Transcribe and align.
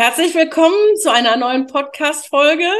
Herzlich 0.00 0.32
willkommen 0.36 0.94
zu 1.02 1.10
einer 1.10 1.36
neuen 1.36 1.66
Podcast-Folge 1.66 2.70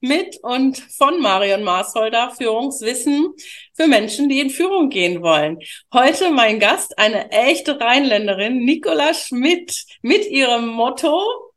mit 0.00 0.40
und 0.42 0.76
von 0.76 1.20
Marion 1.20 1.62
Maasholder, 1.62 2.32
Führungswissen 2.36 3.32
für 3.76 3.86
Menschen, 3.86 4.28
die 4.28 4.40
in 4.40 4.50
Führung 4.50 4.88
gehen 4.88 5.22
wollen. 5.22 5.60
Heute 5.94 6.32
mein 6.32 6.58
Gast, 6.58 6.98
eine 6.98 7.30
echte 7.30 7.80
Rheinländerin, 7.80 8.64
Nicola 8.64 9.14
Schmidt, 9.14 9.84
mit 10.02 10.26
ihrem 10.26 10.66
Motto 10.66 11.52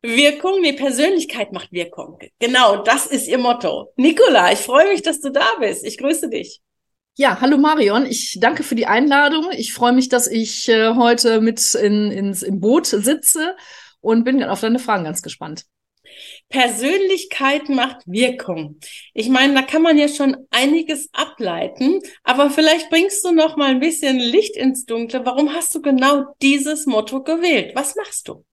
Wirkung, 0.00 0.62
nee, 0.62 0.72
Persönlichkeit 0.72 1.52
macht 1.52 1.70
Wirkung. 1.70 2.18
Genau, 2.38 2.82
das 2.82 3.04
ist 3.04 3.28
ihr 3.28 3.36
Motto. 3.36 3.92
Nicola, 3.96 4.52
ich 4.52 4.60
freue 4.60 4.88
mich, 4.88 5.02
dass 5.02 5.20
du 5.20 5.30
da 5.30 5.56
bist. 5.60 5.84
Ich 5.84 5.98
grüße 5.98 6.30
dich. 6.30 6.62
Ja, 7.18 7.40
hallo 7.40 7.56
Marion, 7.56 8.04
ich 8.04 8.36
danke 8.40 8.62
für 8.62 8.74
die 8.74 8.84
Einladung. 8.84 9.46
Ich 9.52 9.72
freue 9.72 9.94
mich, 9.94 10.10
dass 10.10 10.26
ich 10.26 10.68
äh, 10.68 10.94
heute 10.96 11.40
mit 11.40 11.74
in, 11.74 12.10
ins, 12.10 12.42
im 12.42 12.60
Boot 12.60 12.88
sitze 12.88 13.56
und 14.02 14.24
bin 14.24 14.44
auf 14.44 14.60
deine 14.60 14.78
Fragen 14.78 15.04
ganz 15.04 15.22
gespannt. 15.22 15.64
Persönlichkeit 16.50 17.70
macht 17.70 18.02
Wirkung. 18.04 18.80
Ich 19.14 19.30
meine, 19.30 19.54
da 19.54 19.62
kann 19.62 19.80
man 19.80 19.96
ja 19.96 20.08
schon 20.08 20.36
einiges 20.50 21.08
ableiten, 21.14 22.00
aber 22.22 22.50
vielleicht 22.50 22.90
bringst 22.90 23.24
du 23.24 23.32
noch 23.32 23.56
mal 23.56 23.70
ein 23.70 23.80
bisschen 23.80 24.18
Licht 24.18 24.54
ins 24.54 24.84
Dunkle. 24.84 25.24
Warum 25.24 25.54
hast 25.54 25.74
du 25.74 25.80
genau 25.80 26.34
dieses 26.42 26.84
Motto 26.84 27.22
gewählt? 27.22 27.72
Was 27.74 27.96
machst 27.96 28.28
du? 28.28 28.44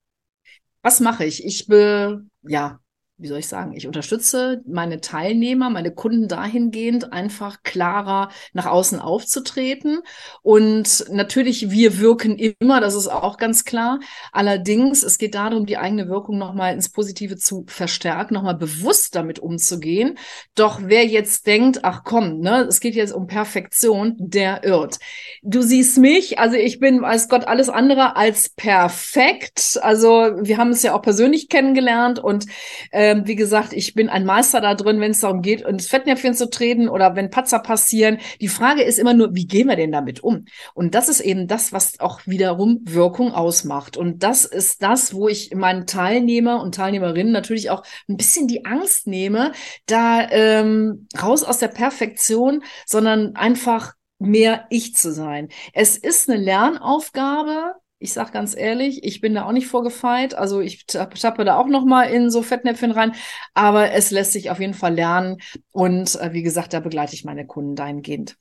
Was 0.82 1.02
mache 1.02 1.26
ich? 1.26 1.44
Ich 1.44 1.68
be, 1.68 2.26
ja, 2.44 2.80
wie 3.24 3.28
soll 3.28 3.40
ich 3.40 3.48
sagen, 3.48 3.74
ich 3.74 3.88
unterstütze 3.88 4.62
meine 4.68 5.00
Teilnehmer, 5.00 5.70
meine 5.70 5.92
Kunden 5.92 6.28
dahingehend, 6.28 7.14
einfach 7.14 7.64
klarer 7.64 8.30
nach 8.52 8.66
außen 8.66 9.00
aufzutreten. 9.00 10.02
Und 10.42 11.06
natürlich, 11.10 11.72
wir 11.72 12.00
wirken 12.00 12.38
immer, 12.38 12.82
das 12.82 12.96
ist 12.96 13.08
auch 13.08 13.38
ganz 13.38 13.64
klar. 13.64 14.02
Allerdings, 14.34 15.04
es 15.04 15.18
geht 15.18 15.36
darum, 15.36 15.66
die 15.66 15.78
eigene 15.78 16.10
Wirkung 16.10 16.38
nochmal 16.38 16.74
ins 16.74 16.90
Positive 16.90 17.38
zu 17.38 17.64
verstärken, 17.68 18.34
nochmal 18.34 18.56
bewusst 18.56 19.16
damit 19.16 19.40
umzugehen. 19.40 20.18
Doch 20.54 20.82
wer 20.84 21.06
jetzt 21.06 21.48
denkt, 21.48 21.80
ach 21.84 22.04
komm, 22.04 22.40
ne, 22.40 22.66
es 22.68 22.82
geht 22.82 22.96
jetzt 22.96 23.14
um 23.14 23.28
Perfektion, 23.28 24.16
der 24.20 24.66
irrt. 24.66 25.00
Du 25.42 25.62
siehst 25.62 25.98
mich, 25.98 26.40
also 26.40 26.58
ich 26.58 26.80
bin 26.80 27.06
als 27.06 27.30
Gott 27.30 27.48
alles 27.48 27.70
andere 27.70 28.18
als 28.18 28.50
perfekt. 28.50 29.80
Also 29.82 30.10
wir 30.42 30.58
haben 30.58 30.72
es 30.72 30.84
ja 30.84 30.94
auch 30.94 31.02
persönlich 31.02 31.48
kennengelernt 31.48 32.20
und 32.20 32.48
äh, 32.92 33.13
ähm, 33.14 33.28
wie 33.28 33.36
gesagt, 33.36 33.74
ich 33.74 33.94
bin 33.94 34.10
ein 34.10 34.26
Meister 34.26 34.62
da 34.62 34.76
drin, 34.76 35.00
wenn 35.00 35.12
es 35.12 35.20
darum 35.20 35.42
geht, 35.42 35.62
ins 35.62 35.88
Fettnäpfchen 35.88 36.34
zu 36.34 36.50
treten 36.50 36.90
oder 36.90 37.16
wenn 37.16 37.30
Patzer 37.30 37.60
passieren. 37.60 38.18
Die 38.42 38.48
Frage 38.48 38.84
ist 38.84 39.00
immer 39.00 39.14
nur, 39.14 39.36
wie 39.36 39.48
gehen 39.48 39.68
wir 39.68 39.76
denn 39.76 39.92
damit 39.92 40.24
um? 40.24 40.46
Und 40.74 40.96
das 40.96 41.10
ist 41.10 41.20
eben 41.20 41.48
das, 41.48 41.74
was 41.74 42.00
auch 42.00 42.22
wiederum 42.26 42.82
Wirkung 42.84 43.34
ausmacht. 43.34 43.98
Und 43.98 44.24
das 44.24 44.46
ist 44.46 44.84
das, 44.84 45.14
wo 45.14 45.28
ich 45.28 45.54
meinen 45.54 45.86
Teilnehmer 45.86 46.62
und 46.62 46.76
Teilnehmerinnen 46.76 47.32
natürlich 47.32 47.70
auch 47.70 47.84
ein 48.08 48.18
bisschen 48.18 48.48
die 48.48 48.66
Angst 48.66 49.08
nehme, 49.08 49.52
da 49.86 50.28
ähm, 50.30 51.08
raus 51.22 51.44
aus 51.44 51.60
der 51.60 51.68
Perfektion, 51.68 52.64
sondern 52.86 53.36
einfach 53.36 53.94
mehr 54.20 54.66
ich 54.70 54.96
zu 54.96 55.12
sein. 55.12 55.50
Es 55.74 55.98
ist 55.98 56.30
eine 56.30 56.42
Lernaufgabe, 56.42 57.74
ich 58.04 58.12
sag 58.12 58.34
ganz 58.34 58.54
ehrlich, 58.54 59.06
ich 59.06 59.22
bin 59.22 59.34
da 59.34 59.46
auch 59.46 59.54
nicht 59.54 59.68
vorgefeit. 59.68 60.36
Also 60.36 60.60
ich 60.60 60.86
tappe 60.86 61.46
da 61.46 61.58
auch 61.58 61.68
noch 61.68 61.86
mal 61.86 62.04
in 62.04 62.30
so 62.30 62.42
Fettnäpfchen 62.42 62.92
rein. 62.92 63.16
Aber 63.54 63.92
es 63.92 64.12
lässt 64.12 64.34
sich 64.34 64.52
auf 64.52 64.60
jeden 64.60 64.74
Fall 64.74 64.94
lernen. 64.94 65.38
Und 65.72 66.20
äh, 66.20 66.34
wie 66.34 66.44
gesagt, 66.44 66.74
da 66.74 66.82
begleite 66.82 67.14
ich 67.14 67.24
meine 67.24 67.48
Kunden 67.48 67.78
dahingehend. 67.78 68.36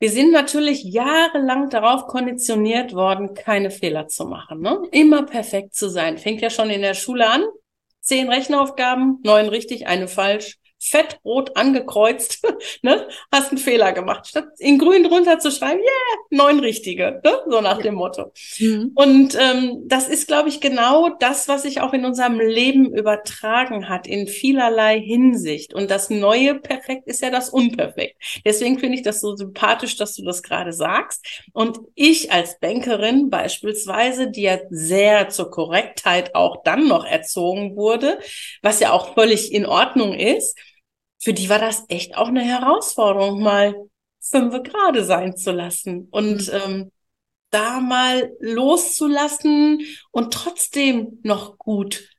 Wir 0.00 0.10
sind 0.10 0.32
natürlich 0.32 0.82
jahrelang 0.82 1.70
darauf 1.70 2.08
konditioniert 2.08 2.94
worden, 2.94 3.34
keine 3.34 3.70
Fehler 3.70 4.08
zu 4.08 4.24
machen. 4.24 4.60
Ne? 4.60 4.82
Immer 4.90 5.22
perfekt 5.22 5.76
zu 5.76 5.88
sein. 5.88 6.18
Fängt 6.18 6.40
ja 6.40 6.50
schon 6.50 6.68
in 6.68 6.82
der 6.82 6.94
Schule 6.94 7.30
an. 7.30 7.44
Zehn 8.00 8.28
Rechenaufgaben, 8.28 9.20
neun 9.22 9.48
richtig, 9.48 9.86
eine 9.86 10.08
falsch 10.08 10.58
fettrot 10.88 11.56
angekreuzt, 11.56 12.42
ne, 12.82 13.08
hast 13.32 13.50
einen 13.50 13.58
Fehler 13.58 13.92
gemacht. 13.92 14.26
Statt 14.26 14.48
in 14.58 14.78
grün 14.78 15.04
drunter 15.04 15.38
zu 15.38 15.50
schreiben, 15.50 15.80
yeah, 15.80 16.18
neun 16.30 16.60
richtige, 16.60 17.20
ne? 17.24 17.40
so 17.48 17.60
nach 17.60 17.80
dem 17.80 17.94
Motto. 17.94 18.32
Mhm. 18.58 18.92
Und 18.94 19.36
ähm, 19.38 19.82
das 19.86 20.08
ist, 20.08 20.28
glaube 20.28 20.48
ich, 20.48 20.60
genau 20.60 21.08
das, 21.20 21.48
was 21.48 21.62
sich 21.62 21.80
auch 21.80 21.92
in 21.92 22.04
unserem 22.04 22.38
Leben 22.40 22.94
übertragen 22.94 23.88
hat, 23.88 24.06
in 24.06 24.26
vielerlei 24.26 25.00
Hinsicht. 25.00 25.74
Und 25.74 25.90
das 25.90 26.10
Neue 26.10 26.54
Perfekt 26.56 27.06
ist 27.06 27.22
ja 27.22 27.30
das 27.30 27.50
Unperfekt. 27.50 28.16
Deswegen 28.44 28.78
finde 28.78 28.96
ich 28.96 29.02
das 29.02 29.20
so 29.20 29.36
sympathisch, 29.36 29.96
dass 29.96 30.14
du 30.14 30.24
das 30.24 30.42
gerade 30.42 30.72
sagst. 30.72 31.24
Und 31.52 31.78
ich 31.94 32.32
als 32.32 32.58
Bankerin 32.60 33.30
beispielsweise, 33.30 34.30
die 34.30 34.42
ja 34.42 34.58
sehr 34.70 35.28
zur 35.28 35.50
Korrektheit 35.50 36.34
auch 36.34 36.62
dann 36.64 36.88
noch 36.88 37.04
erzogen 37.04 37.76
wurde, 37.76 38.18
was 38.62 38.80
ja 38.80 38.92
auch 38.92 39.14
völlig 39.14 39.52
in 39.52 39.66
Ordnung 39.66 40.14
ist, 40.14 40.56
für 41.24 41.32
die 41.32 41.48
war 41.48 41.58
das 41.58 41.84
echt 41.88 42.16
auch 42.16 42.28
eine 42.28 42.42
Herausforderung, 42.42 43.42
mal 43.42 43.74
fünf 44.20 44.62
gerade 44.62 45.04
sein 45.04 45.36
zu 45.36 45.52
lassen 45.52 46.08
und 46.10 46.48
mhm. 46.48 46.60
ähm, 46.64 46.92
da 47.50 47.80
mal 47.80 48.32
loszulassen 48.40 49.80
und 50.10 50.34
trotzdem 50.34 51.20
noch 51.22 51.56
gut 51.56 52.10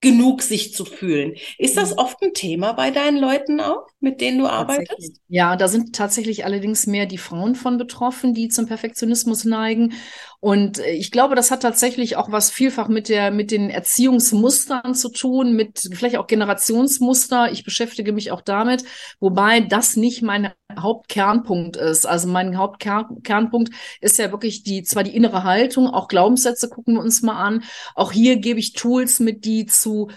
genug 0.00 0.42
sich 0.42 0.72
zu 0.72 0.84
fühlen. 0.84 1.34
Ist 1.58 1.76
das 1.76 1.92
mhm. 1.92 1.98
oft 1.98 2.22
ein 2.22 2.32
Thema 2.32 2.72
bei 2.72 2.90
deinen 2.90 3.18
Leuten 3.18 3.60
auch, 3.60 3.86
mit 4.00 4.20
denen 4.20 4.38
du 4.38 4.46
arbeitest? 4.46 5.20
Ja, 5.28 5.56
da 5.56 5.68
sind 5.68 5.94
tatsächlich 5.94 6.44
allerdings 6.44 6.86
mehr 6.86 7.06
die 7.06 7.18
Frauen 7.18 7.54
von 7.54 7.78
betroffen, 7.78 8.32
die 8.32 8.48
zum 8.48 8.66
Perfektionismus 8.66 9.44
neigen. 9.44 9.92
Und 10.40 10.78
äh, 10.78 10.92
ich 10.92 11.10
glaube, 11.10 11.34
das 11.34 11.50
hat 11.50 11.62
tatsächlich 11.62 12.16
auch 12.16 12.32
was 12.32 12.50
vielfach 12.50 12.88
mit 12.88 13.08
der, 13.08 13.30
mit 13.30 13.50
den 13.50 13.70
Erziehungsmustern 13.70 14.94
zu 14.94 15.10
tun, 15.10 15.54
mit 15.54 15.88
vielleicht 15.92 16.16
auch 16.16 16.26
Generationsmuster. 16.26 17.52
Ich 17.52 17.64
beschäftige 17.64 18.12
mich 18.12 18.32
auch 18.32 18.40
damit, 18.40 18.84
wobei 19.20 19.60
das 19.60 19.96
nicht 19.96 20.22
mein 20.22 20.52
Hauptkernpunkt 20.78 21.76
ist. 21.76 22.06
Also 22.06 22.28
mein 22.28 22.56
Hauptkernpunkt 22.56 23.70
ist 24.00 24.18
ja 24.18 24.32
wirklich 24.32 24.62
die, 24.62 24.82
zwar 24.82 25.04
die 25.04 25.14
innere 25.14 25.44
Haltung, 25.44 25.86
auch 25.88 26.08
Glaubenssätze 26.08 26.68
gucken 26.70 26.94
wir 26.94 27.02
uns 27.02 27.22
mal 27.22 27.40
an. 27.40 27.62
Auch 27.94 28.12
hier 28.12 28.36
gebe 28.36 28.60
ich 28.60 28.72
Tools 28.72 29.20
mit, 29.20 29.44
die 29.44 29.66
zu, 29.66 30.10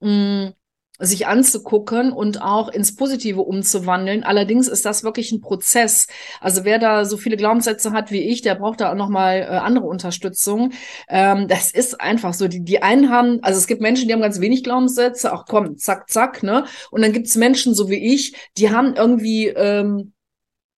mh, 0.00 0.46
mm, 0.48 0.54
sich 1.00 1.26
anzugucken 1.26 2.12
und 2.12 2.42
auch 2.42 2.68
ins 2.68 2.94
Positive 2.94 3.40
umzuwandeln. 3.40 4.22
Allerdings 4.22 4.68
ist 4.68 4.84
das 4.84 5.02
wirklich 5.02 5.32
ein 5.32 5.40
Prozess. 5.40 6.06
Also 6.40 6.64
wer 6.64 6.78
da 6.78 7.04
so 7.04 7.16
viele 7.16 7.36
Glaubenssätze 7.36 7.92
hat 7.92 8.10
wie 8.10 8.20
ich, 8.20 8.42
der 8.42 8.54
braucht 8.54 8.80
da 8.80 8.92
auch 8.92 8.96
nochmal 8.96 9.40
äh, 9.40 9.44
andere 9.46 9.86
Unterstützung. 9.86 10.72
Ähm, 11.08 11.48
das 11.48 11.70
ist 11.70 12.00
einfach 12.00 12.34
so. 12.34 12.48
Die, 12.48 12.62
die 12.64 12.82
einen 12.82 13.10
haben, 13.10 13.38
also 13.42 13.58
es 13.58 13.66
gibt 13.66 13.80
Menschen, 13.80 14.08
die 14.08 14.14
haben 14.14 14.20
ganz 14.20 14.40
wenig 14.40 14.62
Glaubenssätze, 14.62 15.32
auch 15.32 15.46
komm, 15.46 15.78
zack, 15.78 16.10
zack, 16.10 16.42
ne? 16.42 16.64
Und 16.90 17.02
dann 17.02 17.12
gibt 17.12 17.26
es 17.26 17.36
Menschen 17.36 17.74
so 17.74 17.88
wie 17.88 18.14
ich, 18.14 18.34
die 18.56 18.70
haben 18.70 18.94
irgendwie 18.94 19.48
ähm, 19.48 20.12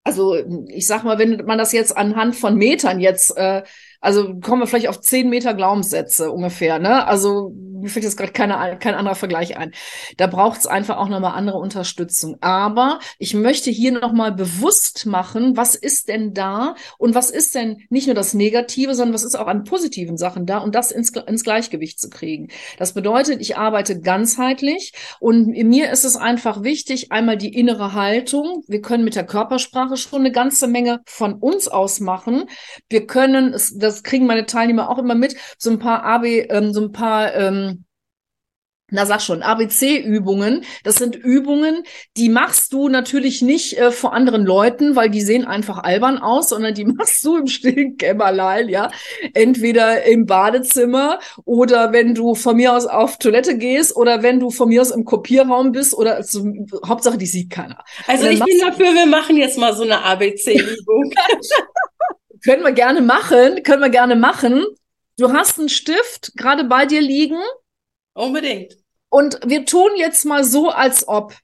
also 0.05 0.37
ich 0.69 0.87
sag 0.87 1.05
mal, 1.05 1.19
wenn 1.19 1.45
man 1.45 1.59
das 1.59 1.73
jetzt 1.73 1.97
anhand 1.97 2.35
von 2.35 2.57
Metern 2.57 2.99
jetzt 2.99 3.37
äh, 3.37 3.63
also 4.03 4.35
kommen 4.41 4.61
wir 4.61 4.67
vielleicht 4.67 4.89
auf 4.89 5.01
zehn 5.01 5.31
Meter 5.31 5.55
Glaubenssätze 5.55 6.33
ungefähr. 6.33 6.81
Ne? 6.81 7.07
Also 7.07 7.53
mir 7.55 7.89
fällt 7.89 8.05
jetzt 8.05 8.17
gerade 8.17 8.33
keine, 8.33 8.79
kein 8.79 8.95
anderer 8.95 9.15
Vergleich 9.15 9.57
ein. 9.57 9.73
Da 10.17 10.27
braucht 10.27 10.61
es 10.61 10.67
einfach 10.67 10.97
auch 10.97 11.09
nochmal 11.09 11.35
andere 11.35 11.59
Unterstützung. 11.59 12.37
Aber 12.41 12.99
ich 13.19 13.35
möchte 13.35 13.71
hier 13.71 13.93
nochmal 13.93 14.33
bewusst 14.33 15.07
machen, 15.07 15.57
was 15.57 15.75
ist 15.77 16.09
denn 16.09 16.35
da 16.35 16.75
und 16.99 17.15
was 17.15 17.31
ist 17.31 17.55
denn 17.55 17.79
nicht 17.91 18.07
nur 18.07 18.15
das 18.15 18.35
Negative, 18.35 18.95
sondern 18.95 19.15
was 19.15 19.25
ist 19.25 19.37
auch 19.37 19.47
an 19.47 19.65
positiven 19.65 20.17
Sachen 20.17 20.47
da 20.47 20.59
und 20.59 20.75
das 20.75 20.91
ins, 20.91 21.11
ins 21.11 21.45
Gleichgewicht 21.45 22.01
zu 22.01 22.11
kriegen. 22.11 22.49
Das 22.79 22.95
bedeutet, 22.95 23.41
ich 23.41 23.57
arbeite 23.57 24.01
ganzheitlich 24.01 24.93
und 25.21 25.49
mir 25.49 25.91
ist 25.93 26.05
es 26.05 26.17
einfach 26.17 26.65
wichtig, 26.65 27.13
einmal 27.13 27.37
die 27.37 27.55
innere 27.55 27.93
Haltung. 27.93 28.65
Wir 28.67 28.81
können 28.81 29.05
mit 29.05 29.15
der 29.15 29.27
Körpersprache 29.27 29.97
schon 29.97 30.21
eine 30.21 30.33
ganze 30.33 30.67
Menge 30.67 31.03
von 31.07 31.35
uns 31.35 31.69
aus 31.69 32.01
machen. 32.01 32.45
Wir 32.89 33.07
können 33.07 33.53
es, 33.55 33.77
das 33.77 33.92
das 33.93 34.03
kriegen 34.03 34.27
meine 34.27 34.47
Teilnehmer 34.47 34.89
auch 34.91 34.99
immer 34.99 35.15
mit, 35.15 35.37
so 35.59 35.71
ein 35.71 35.79
paar 35.79 36.05
AB, 36.05 36.25
ähm, 36.51 36.73
so 36.73 36.81
ein 36.83 36.93
paar 36.93 37.35
ähm, 37.35 37.85
na 38.93 39.07
sag 39.07 39.23
schon, 39.23 39.43
ABC-Übungen, 39.43 40.65
das 40.85 40.97
sind 40.97 41.17
Übungen, 41.17 41.83
die 42.19 42.29
machst 42.29 42.75
du 42.75 42.89
natürlich 42.89 43.41
nicht 43.41 43.79
äh, 43.79 43.91
vor 43.91 44.13
anderen 44.13 44.45
Leuten, 44.45 44.95
weil 44.95 45.09
die 45.09 45.23
sehen 45.23 45.47
einfach 45.47 45.79
albern 45.83 46.19
aus, 46.19 46.51
sondern 46.51 46.75
die 46.75 46.85
machst 46.99 47.25
du 47.25 47.39
im 47.39 47.47
stillen 47.47 47.97
Kämmerlein, 47.97 48.69
ja. 48.69 48.91
Entweder 49.33 50.05
im 50.05 50.27
Badezimmer 50.27 51.21
oder 51.47 51.93
wenn 51.93 52.15
du 52.15 52.35
von 52.35 52.57
mir 52.57 52.77
aus 52.77 52.85
auf 52.85 53.17
Toilette 53.17 53.57
gehst 53.57 53.97
oder 53.97 54.23
wenn 54.23 54.39
du 54.39 54.51
von 54.51 54.69
mir 54.69 54.83
aus 54.83 54.91
im 54.91 55.07
Kopierraum 55.07 55.73
bist 55.73 55.95
oder 55.95 56.17
also, 56.17 56.45
Hauptsache, 56.87 57.17
die 57.17 57.27
sieht 57.27 57.49
keiner. 57.49 57.83
Also 58.07 58.27
ich 58.27 58.45
bin 58.45 58.59
dafür, 58.61 58.95
wir 58.95 59.07
machen 59.07 59.39
jetzt 59.39 59.57
mal 59.57 59.75
so 59.75 59.85
eine 59.85 60.05
ABC-Übung. 60.05 61.13
können 62.45 62.63
wir 62.63 62.73
gerne 62.73 63.01
machen, 63.01 63.63
können 63.63 63.83
wir 63.83 63.91
gerne 63.91 64.17
machen. 64.17 64.65
Du 65.19 65.33
hast 65.33 65.59
einen 65.59 65.69
Stift 65.69 66.33
gerade 66.37 66.65
bei 66.65 66.87
dir 66.87 67.01
liegen. 67.01 67.41
Unbedingt. 68.15 68.77
Und 69.09 69.39
wir 69.45 69.65
tun 69.65 69.91
jetzt 69.97 70.25
mal 70.25 70.45
so, 70.45 70.71
als 70.71 71.07
ob. 71.07 71.35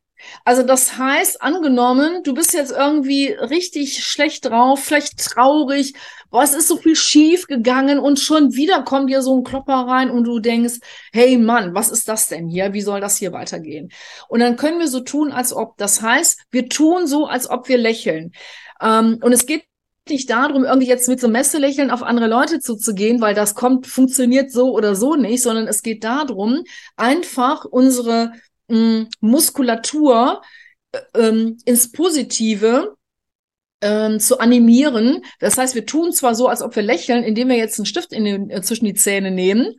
Also 0.45 0.63
das 0.63 0.99
heißt, 0.99 1.43
angenommen, 1.43 2.23
du 2.25 2.35
bist 2.35 2.53
jetzt 2.53 2.73
irgendwie 2.73 3.29
richtig 3.29 4.03
schlecht 4.05 4.47
drauf, 4.47 4.83
vielleicht 4.83 5.19
traurig, 5.19 5.95
boah, 6.31 6.43
es 6.43 6.55
ist 6.55 6.69
so 6.69 6.77
viel 6.77 6.97
schief 6.97 7.47
gegangen 7.47 7.99
und 7.99 8.19
schon 8.19 8.55
wieder 8.55 8.83
kommt 8.83 9.11
dir 9.11 9.23
so 9.23 9.37
ein 9.37 9.45
Klopper 9.45 9.87
rein 9.87 10.11
und 10.11 10.25
du 10.25 10.41
denkst, 10.41 10.81
hey 11.13 11.39
Mann, 11.39 11.75
was 11.75 11.91
ist 11.91 12.09
das 12.09 12.27
denn 12.29 12.49
hier? 12.49 12.73
Wie 12.73 12.81
soll 12.81 13.01
das 13.01 13.17
hier 13.17 13.33
weitergehen? 13.33 13.91
Und 14.29 14.41
dann 14.41 14.57
können 14.57 14.81
wir 14.81 14.89
so 14.89 15.01
tun, 15.01 15.31
als 15.31 15.53
ob. 15.53 15.77
Das 15.77 16.03
heißt, 16.03 16.41
wir 16.51 16.69
tun 16.69 17.07
so, 17.07 17.27
als 17.27 17.49
ob 17.49 17.69
wir 17.69 17.79
lächeln. 17.79 18.33
Ähm, 18.81 19.19
und 19.23 19.33
es 19.33 19.47
geht 19.47 19.65
nicht 20.11 20.31
darum, 20.31 20.65
irgendwie 20.65 20.89
jetzt 20.89 21.09
mit 21.09 21.21
so 21.21 21.29
Messelächeln 21.29 21.91
auf 21.91 22.03
andere 22.03 22.29
Leute 22.29 22.61
zuzugehen, 22.61 23.21
weil 23.21 23.35
das 23.35 23.55
kommt, 23.55 23.87
funktioniert 23.87 24.51
so 24.53 24.73
oder 24.73 24.95
so 24.95 25.15
nicht, 25.15 25.43
sondern 25.43 25.67
es 25.67 25.83
geht 25.83 26.05
darum, 26.05 26.65
einfach 26.97 27.65
unsere 27.65 28.33
mh, 28.69 28.77
hm, 28.77 29.09
Muskulatur 29.21 30.43
äh, 30.93 30.99
ähm, 31.15 31.59
ins 31.65 31.93
Positive 31.93 32.97
ähm, 33.81 34.21
zu 34.21 34.39
animieren. 34.39 35.23
Das 35.41 35.59
heißt, 35.59 35.75
wir 35.75 35.87
tun 35.87 36.13
zwar 36.13 36.35
so, 36.35 36.49
als 36.49 36.63
ob 36.63 36.75
wir 36.77 36.83
lächeln, 36.83 37.25
indem 37.25 37.49
wir 37.49 37.57
jetzt 37.57 37.79
einen 37.79 37.87
Stift 37.87 38.13
in 38.13 38.25
den, 38.25 38.51
äh, 38.51 38.63
zwischen 38.63 38.87
die 38.87 38.95
Zähne 38.95 39.31
nehmen, 39.31 39.75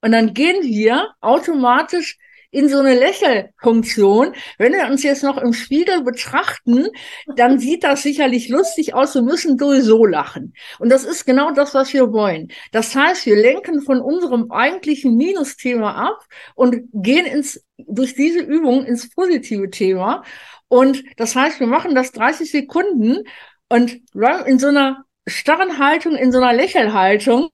und 0.00 0.12
dann 0.12 0.34
gehen 0.34 0.62
wir 0.62 1.08
automatisch 1.20 2.18
in 2.50 2.68
so 2.68 2.78
eine 2.78 2.98
Lächelfunktion. 2.98 4.34
Wenn 4.56 4.72
wir 4.72 4.86
uns 4.86 5.02
jetzt 5.02 5.22
noch 5.22 5.36
im 5.36 5.52
Spiegel 5.52 6.02
betrachten, 6.02 6.88
dann 7.36 7.58
sieht 7.58 7.84
das 7.84 8.02
sicherlich 8.02 8.48
lustig 8.48 8.94
aus. 8.94 9.14
Wir 9.14 9.22
müssen 9.22 9.58
sowieso 9.58 10.06
lachen. 10.06 10.54
Und 10.78 10.90
das 10.90 11.04
ist 11.04 11.26
genau 11.26 11.50
das, 11.52 11.74
was 11.74 11.92
wir 11.92 12.12
wollen. 12.12 12.48
Das 12.72 12.94
heißt, 12.94 13.26
wir 13.26 13.36
lenken 13.36 13.82
von 13.82 14.00
unserem 14.00 14.50
eigentlichen 14.50 15.16
Minusthema 15.16 16.08
ab 16.08 16.24
und 16.54 16.88
gehen 16.92 17.26
ins, 17.26 17.64
durch 17.76 18.14
diese 18.14 18.40
Übung 18.40 18.84
ins 18.84 19.10
positive 19.10 19.70
Thema. 19.70 20.24
Und 20.68 21.02
das 21.16 21.34
heißt, 21.34 21.60
wir 21.60 21.66
machen 21.66 21.94
das 21.94 22.12
30 22.12 22.50
Sekunden 22.50 23.24
und 23.68 24.00
in 24.46 24.58
so 24.58 24.68
einer 24.68 25.04
starren 25.26 25.78
Haltung, 25.78 26.16
in 26.16 26.32
so 26.32 26.38
einer 26.38 26.54
Lächelhaltung. 26.54 27.50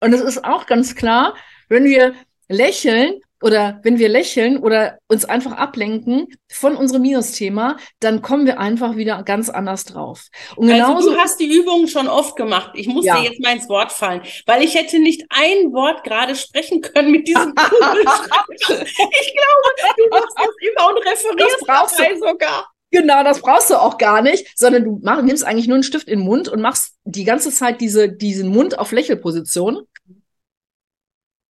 Und 0.00 0.12
es 0.12 0.20
ist 0.20 0.44
auch 0.44 0.66
ganz 0.66 0.94
klar, 0.94 1.34
wenn 1.68 1.84
wir 1.84 2.14
lächeln 2.48 3.20
oder 3.44 3.78
wenn 3.82 3.98
wir 3.98 4.08
lächeln 4.08 4.56
oder 4.56 4.98
uns 5.06 5.26
einfach 5.26 5.52
ablenken 5.52 6.28
von 6.50 6.76
unserem 6.76 7.02
Minusthema, 7.02 7.76
dann 8.00 8.22
kommen 8.22 8.46
wir 8.46 8.58
einfach 8.58 8.96
wieder 8.96 9.22
ganz 9.22 9.50
anders 9.50 9.84
drauf. 9.84 10.28
Und 10.56 10.72
also 10.72 11.10
du 11.10 11.18
hast 11.18 11.38
die 11.38 11.52
Übungen 11.52 11.86
schon 11.86 12.08
oft 12.08 12.36
gemacht. 12.36 12.70
Ich 12.72 12.86
muss 12.86 13.04
ja. 13.04 13.18
dir 13.18 13.24
jetzt 13.24 13.42
mal 13.42 13.54
ins 13.54 13.68
Wort 13.68 13.92
fallen, 13.92 14.22
weil 14.46 14.62
ich 14.62 14.74
hätte 14.74 14.98
nicht 14.98 15.26
ein 15.28 15.74
Wort 15.74 16.04
gerade 16.04 16.34
sprechen 16.36 16.80
können 16.80 17.10
mit 17.10 17.28
diesem 17.28 17.52
Ich 17.58 18.66
glaube, 18.66 18.88
du 19.98 20.08
machst 20.10 20.36
das 20.38 20.54
immer 20.60 20.88
und 20.88 20.98
referierst 21.06 21.56
das 21.60 21.66
brauchst 21.66 21.98
du 21.98 22.18
sogar. 22.18 22.70
Genau, 22.90 23.24
das 23.24 23.40
brauchst 23.40 23.70
du 23.70 23.74
auch 23.74 23.98
gar 23.98 24.22
nicht, 24.22 24.46
sondern 24.56 24.84
du 24.84 25.00
mach, 25.02 25.20
nimmst 25.20 25.44
eigentlich 25.44 25.66
nur 25.66 25.74
einen 25.74 25.82
Stift 25.82 26.08
in 26.08 26.20
den 26.20 26.24
Mund 26.24 26.48
und 26.48 26.62
machst 26.62 26.94
die 27.04 27.24
ganze 27.24 27.50
Zeit 27.50 27.80
diese, 27.80 28.08
diesen 28.08 28.48
Mund 28.48 28.78
auf 28.78 28.92
Lächelposition 28.92 29.86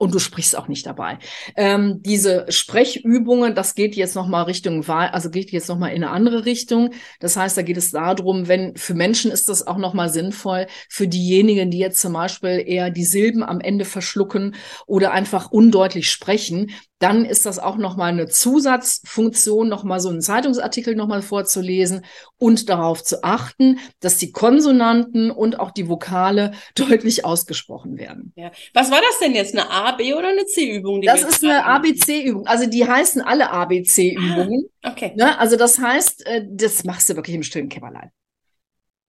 und 0.05 0.15
du 0.15 0.19
sprichst 0.19 0.57
auch 0.57 0.69
nicht 0.69 0.85
dabei. 0.85 1.19
Ähm, 1.57 2.03
diese 2.03 2.45
Sprechübungen, 2.51 3.55
das 3.55 3.75
geht 3.75 3.97
jetzt 3.97 4.15
noch 4.15 4.29
mal 4.29 4.43
Richtung 4.43 4.87
Wahl, 4.87 5.09
also 5.09 5.31
geht 5.31 5.51
jetzt 5.51 5.69
noch 5.69 5.79
mal 5.79 5.89
in 5.89 6.05
eine 6.05 6.13
andere 6.13 6.45
Richtung. 6.45 6.91
Das 7.21 7.39
heißt, 7.39 7.57
da 7.57 7.63
geht 7.63 7.79
es 7.79 7.91
darum, 7.91 8.47
wenn 8.47 8.77
für 8.77 8.93
Menschen 8.93 9.31
ist 9.31 9.49
das 9.49 9.67
auch 9.67 9.79
noch 9.79 9.95
mal 9.95 10.11
sinnvoll, 10.11 10.67
für 10.91 11.09
diejenigen, 11.09 11.71
die 11.71 11.79
jetzt 11.79 12.01
zum 12.01 12.13
Beispiel 12.13 12.63
eher 12.67 12.91
die 12.91 13.05
Silben 13.05 13.43
am 13.43 13.61
Ende 13.61 13.87
verschlucken 13.87 14.55
oder 14.87 15.13
einfach 15.13 15.51
undeutlich 15.51 16.11
sprechen, 16.11 16.71
dann 17.05 17.27
ist 17.27 17.45
das 17.45 17.59
auch 17.59 17.77
nochmal 17.77 18.13
eine 18.13 18.29
Zusatzfunktion, 18.29 19.69
nochmal 19.69 20.01
so 20.01 20.09
einen 20.09 20.23
Zeitungsartikel 20.23 20.97
nochmal 20.97 21.21
vorzulesen 21.21 22.03
und 22.39 22.71
darauf 22.71 23.05
zu 23.05 23.23
achten, 23.23 23.79
dass 24.01 24.17
die 24.17 24.33
Konsonanten 24.33 25.31
und 25.31 25.61
auch 25.61 25.71
die 25.71 25.87
Vokale 25.87 26.53
deutlich 26.75 27.27
ausgesprochen 27.27 27.99
werden. 27.99 28.33
Ja. 28.37 28.53
Was 28.73 28.91
war 28.91 29.03
das 29.07 29.19
denn 29.21 29.35
jetzt? 29.35 29.53
Eine 29.53 29.71
A, 29.71 29.93
B 29.93 30.15
oder 30.15 30.29
eine 30.29 30.47
C-Übung? 30.47 31.03
Das 31.03 31.23
ist 31.23 31.45
eine 31.45 31.67
ABC-Übung. 31.67 32.47
Also 32.47 32.71
die 32.71 32.89
heißen 32.89 33.21
alle 33.21 33.51
ABC-Übungen. 33.51 34.71
Ah, 34.83 34.91
okay. 34.91 35.13
Ne? 35.15 35.39
Also 35.39 35.57
das 35.57 35.79
heißt, 35.79 36.27
äh, 36.27 36.47
das 36.51 36.85
machst 36.85 37.11
du 37.11 37.17
wirklich 37.17 37.37
im 37.37 37.43
stillen 37.43 37.69
Kämmerlein. 37.69 38.13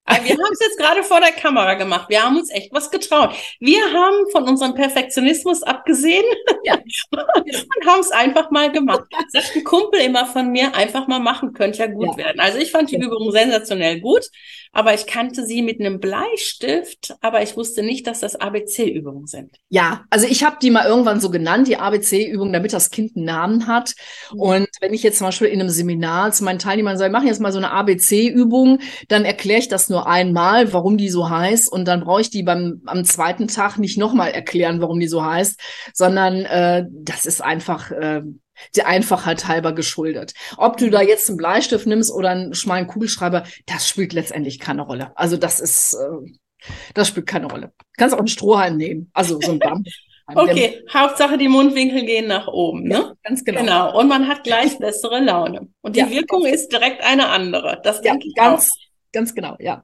Aber 0.05 0.23
wir 0.23 0.33
haben 0.33 0.53
es 0.53 0.59
jetzt 0.59 0.77
gerade 0.77 1.03
vor 1.03 1.19
der 1.19 1.31
Kamera 1.31 1.73
gemacht. 1.73 2.09
Wir 2.09 2.23
haben 2.23 2.37
uns 2.37 2.51
echt 2.51 2.71
was 2.71 2.91
getraut. 2.91 3.33
Wir 3.59 3.81
haben 3.91 4.29
von 4.31 4.43
unserem 4.43 4.75
Perfektionismus 4.75 5.63
abgesehen 5.63 6.23
ja. 6.63 6.75
und 7.11 7.87
haben 7.87 8.01
es 8.01 8.11
einfach 8.11 8.51
mal 8.51 8.71
gemacht. 8.71 9.05
Sagt 9.29 9.55
ein 9.55 9.63
Kumpel 9.63 10.01
immer 10.01 10.27
von 10.27 10.51
mir, 10.51 10.75
einfach 10.75 11.07
mal 11.07 11.19
machen, 11.19 11.53
könnte 11.53 11.79
ja 11.79 11.87
gut 11.87 12.17
ja. 12.17 12.25
werden. 12.25 12.39
Also 12.39 12.59
ich 12.59 12.71
fand 12.71 12.91
die 12.91 12.97
Übung 12.97 13.31
sensationell 13.31 13.99
gut, 13.99 14.29
aber 14.75 14.93
ich 14.93 15.07
kannte 15.07 15.45
sie 15.45 15.61
mit 15.61 15.79
einem 15.79 15.99
Bleistift, 15.99 17.15
aber 17.21 17.41
ich 17.41 17.55
wusste 17.55 17.81
nicht, 17.81 18.05
dass 18.07 18.19
das 18.19 18.35
ABC-Übungen 18.35 19.25
sind. 19.25 19.55
Ja, 19.69 20.03
also 20.09 20.27
ich 20.27 20.43
habe 20.43 20.57
die 20.61 20.69
mal 20.69 20.85
irgendwann 20.85 21.21
so 21.21 21.31
genannt, 21.31 21.69
die 21.69 21.77
ABC-Übungen, 21.77 22.51
damit 22.51 22.73
das 22.73 22.91
Kind 22.91 23.15
einen 23.15 23.25
Namen 23.25 23.67
hat. 23.67 23.95
Mhm. 24.33 24.39
Und 24.39 24.67
wenn 24.81 24.93
ich 24.93 25.01
jetzt 25.01 25.19
zum 25.19 25.27
Beispiel 25.27 25.47
in 25.47 25.61
einem 25.61 25.69
Seminar 25.69 26.33
zu 26.33 26.43
meinen 26.43 26.59
Teilnehmern 26.59 26.97
sage, 26.97 27.11
machen 27.11 27.27
jetzt 27.27 27.39
mal 27.39 27.53
so 27.53 27.57
eine 27.57 27.71
ABC-Übung, 27.71 28.79
dann 29.07 29.23
erkläre 29.23 29.59
ich 29.59 29.69
das 29.69 29.87
nur 29.87 29.94
nur 29.95 30.07
einmal, 30.07 30.73
warum 30.73 30.97
die 30.97 31.09
so 31.09 31.29
heißt 31.29 31.71
und 31.71 31.85
dann 31.85 32.01
brauche 32.01 32.19
ich 32.19 32.29
die 32.29 32.43
beim 32.43 32.81
am 32.85 33.05
zweiten 33.05 33.47
Tag 33.47 33.77
nicht 33.77 33.97
nochmal 33.97 34.31
erklären, 34.31 34.81
warum 34.81 34.99
die 34.99 35.07
so 35.07 35.23
heißt, 35.23 35.57
sondern 35.93 36.43
äh, 36.43 36.85
das 36.91 37.25
ist 37.25 37.41
einfach 37.41 37.91
äh, 37.91 38.23
der 38.75 38.87
Einfachheit 38.87 39.47
halber 39.47 39.71
geschuldet. 39.71 40.33
Ob 40.57 40.75
du 40.75 40.89
da 40.89 41.01
jetzt 41.01 41.29
einen 41.29 41.37
Bleistift 41.37 41.87
nimmst 41.87 42.11
oder 42.11 42.31
einen 42.31 42.53
schmalen 42.53 42.87
Kugelschreiber, 42.87 43.43
das 43.65 43.87
spielt 43.87 44.11
letztendlich 44.11 44.59
keine 44.59 44.81
Rolle. 44.81 45.13
Also 45.15 45.37
das 45.37 45.61
ist, 45.61 45.93
äh, 45.93 46.29
das 46.93 47.07
spielt 47.07 47.27
keine 47.27 47.47
Rolle. 47.47 47.67
Du 47.77 47.85
kannst 47.97 48.13
auch 48.13 48.19
einen 48.19 48.27
Strohhalm 48.27 48.75
nehmen, 48.75 49.09
also 49.13 49.39
so 49.39 49.53
ein 49.53 49.59
Band. 49.59 49.89
Okay, 50.27 50.83
Hauptsache 50.91 51.37
die 51.37 51.47
Mundwinkel 51.47 52.03
gehen 52.03 52.27
nach 52.27 52.47
oben, 52.47 52.83
ne? 52.83 52.95
Ja, 52.95 53.13
ganz 53.23 53.45
genau. 53.45 53.61
Genau. 53.61 53.97
Und 53.97 54.09
man 54.09 54.27
hat 54.27 54.43
gleich 54.43 54.77
bessere 54.77 55.19
Laune. 55.19 55.69
Und 55.81 55.95
die 55.95 55.99
ja, 55.99 56.09
Wirkung 56.09 56.45
ist 56.45 56.69
direkt 56.69 57.01
eine 57.03 57.29
andere. 57.29 57.79
Das 57.83 57.97
ja, 58.03 58.11
denke 58.11 58.27
ich 58.27 58.35
ganz, 58.35 58.71
auch. 58.71 58.75
ganz 59.13 59.35
genau, 59.35 59.55
ja. 59.59 59.83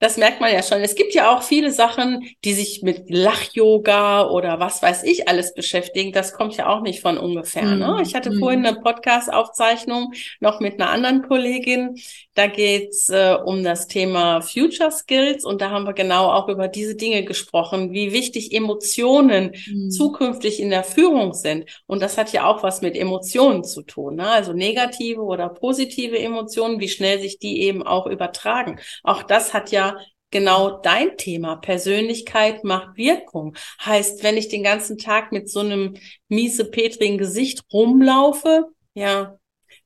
Das 0.00 0.16
merkt 0.16 0.40
man 0.40 0.50
ja 0.50 0.62
schon. 0.62 0.80
Es 0.80 0.94
gibt 0.94 1.12
ja 1.12 1.30
auch 1.30 1.42
viele 1.42 1.70
Sachen, 1.70 2.26
die 2.42 2.54
sich 2.54 2.82
mit 2.82 3.10
Lach-Yoga 3.10 4.28
oder 4.30 4.58
was 4.58 4.80
weiß 4.80 5.02
ich 5.02 5.28
alles 5.28 5.52
beschäftigen. 5.52 6.10
Das 6.12 6.32
kommt 6.32 6.56
ja 6.56 6.68
auch 6.68 6.80
nicht 6.80 7.02
von 7.02 7.18
ungefähr. 7.18 7.66
Ne? 7.76 7.96
Mhm. 7.96 8.02
Ich 8.02 8.14
hatte 8.14 8.30
mm. 8.30 8.38
vorhin 8.38 8.64
eine 8.64 8.80
Podcast-Aufzeichnung 8.80 10.14
noch 10.40 10.60
mit 10.60 10.80
einer 10.80 10.88
anderen 10.88 11.20
Kollegin. 11.28 11.96
Da 12.32 12.46
geht's 12.46 13.10
äh, 13.10 13.36
um 13.44 13.62
das 13.62 13.88
Thema 13.88 14.40
Future 14.40 14.90
Skills 14.90 15.44
und 15.44 15.60
da 15.60 15.70
haben 15.70 15.84
wir 15.84 15.92
genau 15.92 16.32
auch 16.32 16.48
über 16.48 16.68
diese 16.68 16.94
Dinge 16.94 17.22
gesprochen, 17.24 17.92
wie 17.92 18.14
wichtig 18.14 18.54
Emotionen 18.54 19.52
mm. 19.66 19.90
zukünftig 19.90 20.60
in 20.60 20.70
der 20.70 20.84
Führung 20.84 21.34
sind. 21.34 21.66
Und 21.86 22.00
das 22.00 22.16
hat 22.16 22.32
ja 22.32 22.46
auch 22.46 22.62
was 22.62 22.80
mit 22.80 22.96
Emotionen 22.96 23.64
zu 23.64 23.82
tun. 23.82 24.16
Ne? 24.16 24.26
Also 24.30 24.54
negative 24.54 25.20
oder 25.20 25.50
positive 25.50 26.18
Emotionen, 26.18 26.80
wie 26.80 26.88
schnell 26.88 27.20
sich 27.20 27.38
die 27.38 27.60
eben 27.60 27.82
auch 27.82 28.06
übertragen. 28.06 28.80
Auch 29.02 29.22
das 29.22 29.52
hat 29.52 29.70
ja 29.70 29.89
genau 30.30 30.80
dein 30.80 31.16
Thema. 31.16 31.56
Persönlichkeit 31.56 32.64
macht 32.64 32.96
Wirkung. 32.96 33.56
Heißt, 33.84 34.22
wenn 34.22 34.36
ich 34.36 34.48
den 34.48 34.62
ganzen 34.62 34.98
Tag 34.98 35.32
mit 35.32 35.48
so 35.50 35.60
einem 35.60 35.96
miese, 36.28 36.64
petrigen 36.64 37.18
Gesicht 37.18 37.62
rumlaufe, 37.72 38.66
ja, 38.94 39.36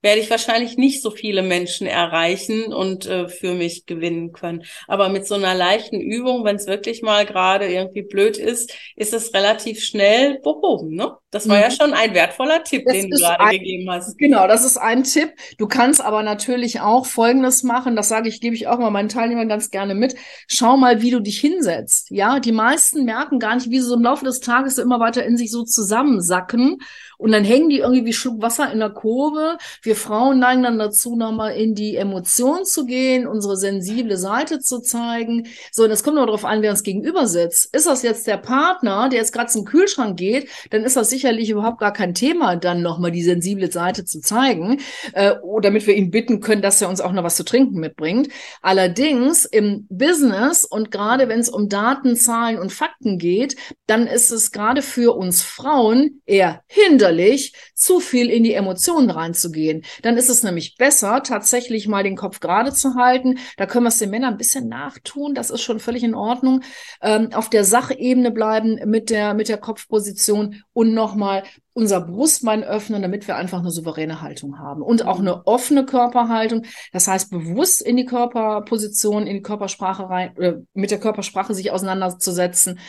werde 0.02 0.20
ich 0.20 0.30
wahrscheinlich 0.30 0.76
nicht 0.76 1.02
so 1.02 1.10
viele 1.10 1.42
Menschen 1.42 1.86
erreichen 1.86 2.72
und 2.72 3.06
äh, 3.06 3.28
für 3.28 3.54
mich 3.54 3.86
gewinnen 3.86 4.32
können. 4.32 4.64
Aber 4.86 5.08
mit 5.08 5.26
so 5.26 5.34
einer 5.34 5.54
leichten 5.54 6.00
Übung, 6.00 6.44
wenn 6.44 6.56
es 6.56 6.66
wirklich 6.66 7.00
mal 7.02 7.24
gerade 7.24 7.66
irgendwie 7.66 8.02
blöd 8.02 8.36
ist, 8.36 8.76
ist 8.96 9.14
es 9.14 9.32
relativ 9.32 9.82
schnell 9.82 10.40
behoben, 10.40 10.94
ne? 10.94 11.16
Das 11.34 11.48
war 11.48 11.56
mhm. 11.56 11.62
ja 11.62 11.70
schon 11.72 11.92
ein 11.94 12.14
wertvoller 12.14 12.62
Tipp, 12.62 12.84
das 12.86 12.94
den 12.94 13.10
du 13.10 13.16
gerade 13.16 13.40
ein, 13.40 13.58
gegeben 13.58 13.90
hast. 13.90 14.16
Genau, 14.18 14.46
das 14.46 14.64
ist 14.64 14.76
ein 14.76 15.02
Tipp. 15.02 15.32
Du 15.58 15.66
kannst 15.66 16.00
aber 16.00 16.22
natürlich 16.22 16.80
auch 16.80 17.06
Folgendes 17.06 17.64
machen. 17.64 17.96
Das 17.96 18.08
sage 18.08 18.28
ich, 18.28 18.40
gebe 18.40 18.54
ich 18.54 18.68
auch 18.68 18.78
mal 18.78 18.90
meinen 18.90 19.08
Teilnehmern 19.08 19.48
ganz 19.48 19.72
gerne 19.72 19.96
mit. 19.96 20.14
Schau 20.46 20.76
mal, 20.76 21.02
wie 21.02 21.10
du 21.10 21.18
dich 21.18 21.40
hinsetzt. 21.40 22.12
Ja, 22.12 22.38
die 22.38 22.52
meisten 22.52 23.04
merken 23.04 23.40
gar 23.40 23.56
nicht, 23.56 23.68
wie 23.68 23.80
sie 23.80 23.86
so 23.86 23.96
im 23.96 24.02
Laufe 24.02 24.24
des 24.24 24.38
Tages 24.38 24.78
immer 24.78 25.00
weiter 25.00 25.24
in 25.24 25.36
sich 25.36 25.50
so 25.50 25.64
zusammensacken. 25.64 26.78
Und 27.18 27.32
dann 27.32 27.44
hängen 27.44 27.68
die 27.68 27.78
irgendwie 27.78 28.04
wie 28.04 28.12
Schluck 28.12 28.42
Wasser 28.42 28.70
in 28.72 28.78
der 28.78 28.90
Kurve. 28.90 29.58
Wir 29.82 29.96
Frauen 29.96 30.38
neigen 30.38 30.62
dann 30.62 30.78
dazu, 30.78 31.16
nochmal 31.16 31.56
in 31.56 31.74
die 31.74 31.96
Emotion 31.96 32.64
zu 32.64 32.86
gehen, 32.86 33.26
unsere 33.26 33.56
sensible 33.56 34.16
Seite 34.16 34.60
zu 34.60 34.80
zeigen. 34.80 35.48
So, 35.72 35.84
und 35.84 35.90
es 35.90 36.02
kommt 36.02 36.16
nur 36.16 36.26
darauf 36.26 36.44
an, 36.44 36.62
wer 36.62 36.70
uns 36.70 36.82
gegenüber 36.82 37.26
sitzt. 37.26 37.74
Ist 37.74 37.86
das 37.86 38.02
jetzt 38.02 38.26
der 38.26 38.36
Partner, 38.36 39.08
der 39.08 39.20
jetzt 39.20 39.32
gerade 39.32 39.50
zum 39.50 39.64
Kühlschrank 39.64 40.16
geht, 40.16 40.48
dann 40.70 40.84
ist 40.84 40.96
das 40.96 41.10
sicherlich 41.24 41.48
überhaupt 41.48 41.78
gar 41.78 41.92
kein 41.94 42.12
Thema, 42.12 42.56
dann 42.56 42.82
nochmal 42.82 43.10
die 43.10 43.22
sensible 43.22 43.72
Seite 43.72 44.04
zu 44.04 44.20
zeigen, 44.20 44.80
äh, 45.14 45.32
damit 45.62 45.86
wir 45.86 45.94
ihn 45.94 46.10
bitten 46.10 46.40
können, 46.40 46.60
dass 46.60 46.82
er 46.82 46.90
uns 46.90 47.00
auch 47.00 47.12
noch 47.12 47.24
was 47.24 47.36
zu 47.36 47.44
trinken 47.44 47.80
mitbringt. 47.80 48.28
Allerdings 48.60 49.46
im 49.46 49.86
Business 49.88 50.66
und 50.66 50.90
gerade 50.90 51.28
wenn 51.28 51.40
es 51.40 51.48
um 51.48 51.70
Daten, 51.70 52.14
Zahlen 52.14 52.58
und 52.58 52.72
Fakten 52.72 53.16
geht, 53.16 53.56
dann 53.86 54.06
ist 54.06 54.30
es 54.30 54.52
gerade 54.52 54.82
für 54.82 55.16
uns 55.16 55.40
Frauen 55.40 56.20
eher 56.26 56.62
hinderlich, 56.66 57.54
zu 57.74 58.00
viel 58.00 58.28
in 58.28 58.44
die 58.44 58.52
Emotionen 58.52 59.08
reinzugehen. 59.08 59.82
Dann 60.02 60.18
ist 60.18 60.28
es 60.28 60.42
nämlich 60.42 60.76
besser, 60.76 61.22
tatsächlich 61.22 61.88
mal 61.88 62.02
den 62.02 62.16
Kopf 62.16 62.40
gerade 62.40 62.74
zu 62.74 62.96
halten. 62.96 63.38
Da 63.56 63.64
können 63.64 63.84
wir 63.84 63.88
es 63.88 63.98
den 63.98 64.10
Männern 64.10 64.34
ein 64.34 64.38
bisschen 64.38 64.68
nachtun. 64.68 65.34
Das 65.34 65.48
ist 65.48 65.62
schon 65.62 65.80
völlig 65.80 66.04
in 66.04 66.14
Ordnung. 66.14 66.60
Ähm, 67.00 67.30
auf 67.32 67.48
der 67.48 67.64
Sachebene 67.64 68.30
bleiben 68.30 68.78
mit 68.84 69.08
der, 69.08 69.32
mit 69.32 69.48
der 69.48 69.58
Kopfposition 69.58 70.62
und 70.74 70.92
nochmal 71.14 71.44
unser 71.72 72.00
Brustbein 72.00 72.64
öffnen, 72.64 73.02
damit 73.02 73.26
wir 73.28 73.36
einfach 73.36 73.60
eine 73.60 73.70
souveräne 73.70 74.20
Haltung 74.20 74.58
haben 74.58 74.82
und 74.82 75.06
auch 75.06 75.20
eine 75.20 75.46
offene 75.46 75.86
Körperhaltung. 75.86 76.64
Das 76.92 77.08
heißt, 77.08 77.30
bewusst 77.30 77.80
in 77.80 77.96
die 77.96 78.04
Körperposition, 78.04 79.26
in 79.26 79.36
die 79.36 79.42
Körpersprache 79.42 80.08
rein, 80.08 80.36
äh, 80.38 80.54
mit 80.74 80.90
der 80.90 81.00
Körpersprache 81.00 81.54
sich 81.54 81.70
auseinanderzusetzen. 81.70 82.80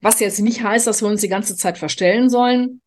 Was 0.00 0.20
jetzt 0.20 0.40
nicht 0.40 0.62
heißt, 0.62 0.86
dass 0.86 1.02
wir 1.02 1.08
uns 1.08 1.20
die 1.20 1.28
ganze 1.28 1.56
Zeit 1.56 1.78
verstellen 1.78 2.30
sollen 2.30 2.80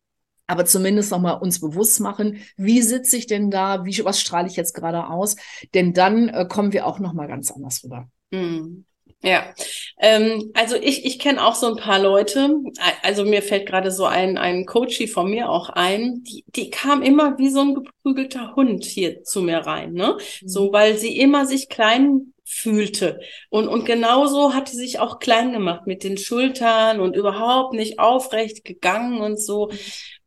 aber 0.46 0.64
zumindest 0.64 1.12
nochmal 1.12 1.38
uns 1.38 1.60
bewusst 1.60 2.00
machen, 2.00 2.38
wie 2.56 2.82
sitze 2.82 3.16
ich 3.16 3.28
denn 3.28 3.52
da, 3.52 3.84
wie, 3.84 4.04
was 4.04 4.20
strahle 4.20 4.48
ich 4.48 4.56
jetzt 4.56 4.74
gerade 4.74 5.06
aus, 5.06 5.36
denn 5.74 5.92
dann 5.92 6.28
äh, 6.28 6.44
kommen 6.44 6.72
wir 6.72 6.88
auch 6.88 6.98
nochmal 6.98 7.28
ganz 7.28 7.52
anders 7.52 7.84
rüber. 7.84 8.10
Mm. 8.32 8.82
Ja, 9.22 9.52
ähm, 9.98 10.50
also 10.54 10.76
ich, 10.76 11.04
ich 11.04 11.18
kenne 11.18 11.44
auch 11.44 11.54
so 11.54 11.66
ein 11.66 11.76
paar 11.76 11.98
Leute, 11.98 12.54
also 13.02 13.24
mir 13.24 13.42
fällt 13.42 13.66
gerade 13.66 13.90
so 13.90 14.06
ein, 14.06 14.38
ein 14.38 14.64
Coachie 14.64 15.08
von 15.08 15.30
mir 15.30 15.50
auch 15.50 15.68
ein, 15.68 16.22
die, 16.22 16.42
die 16.56 16.70
kam 16.70 17.02
immer 17.02 17.36
wie 17.36 17.50
so 17.50 17.60
ein 17.60 17.74
geprügelter 17.74 18.56
Hund 18.56 18.84
hier 18.86 19.22
zu 19.22 19.42
mir 19.42 19.58
rein, 19.58 19.92
ne? 19.92 20.16
Mhm. 20.40 20.48
So, 20.48 20.72
weil 20.72 20.96
sie 20.96 21.18
immer 21.18 21.44
sich 21.44 21.68
klein 21.68 22.32
fühlte. 22.46 23.20
Und, 23.50 23.68
und 23.68 23.84
genauso 23.84 24.54
hat 24.54 24.68
sie 24.70 24.76
sich 24.76 24.98
auch 24.98 25.18
klein 25.20 25.52
gemacht 25.52 25.86
mit 25.86 26.02
den 26.02 26.16
Schultern 26.16 26.98
und 26.98 27.14
überhaupt 27.14 27.74
nicht 27.74 27.98
aufrecht 27.98 28.64
gegangen 28.64 29.20
und 29.20 29.38
so. 29.38 29.70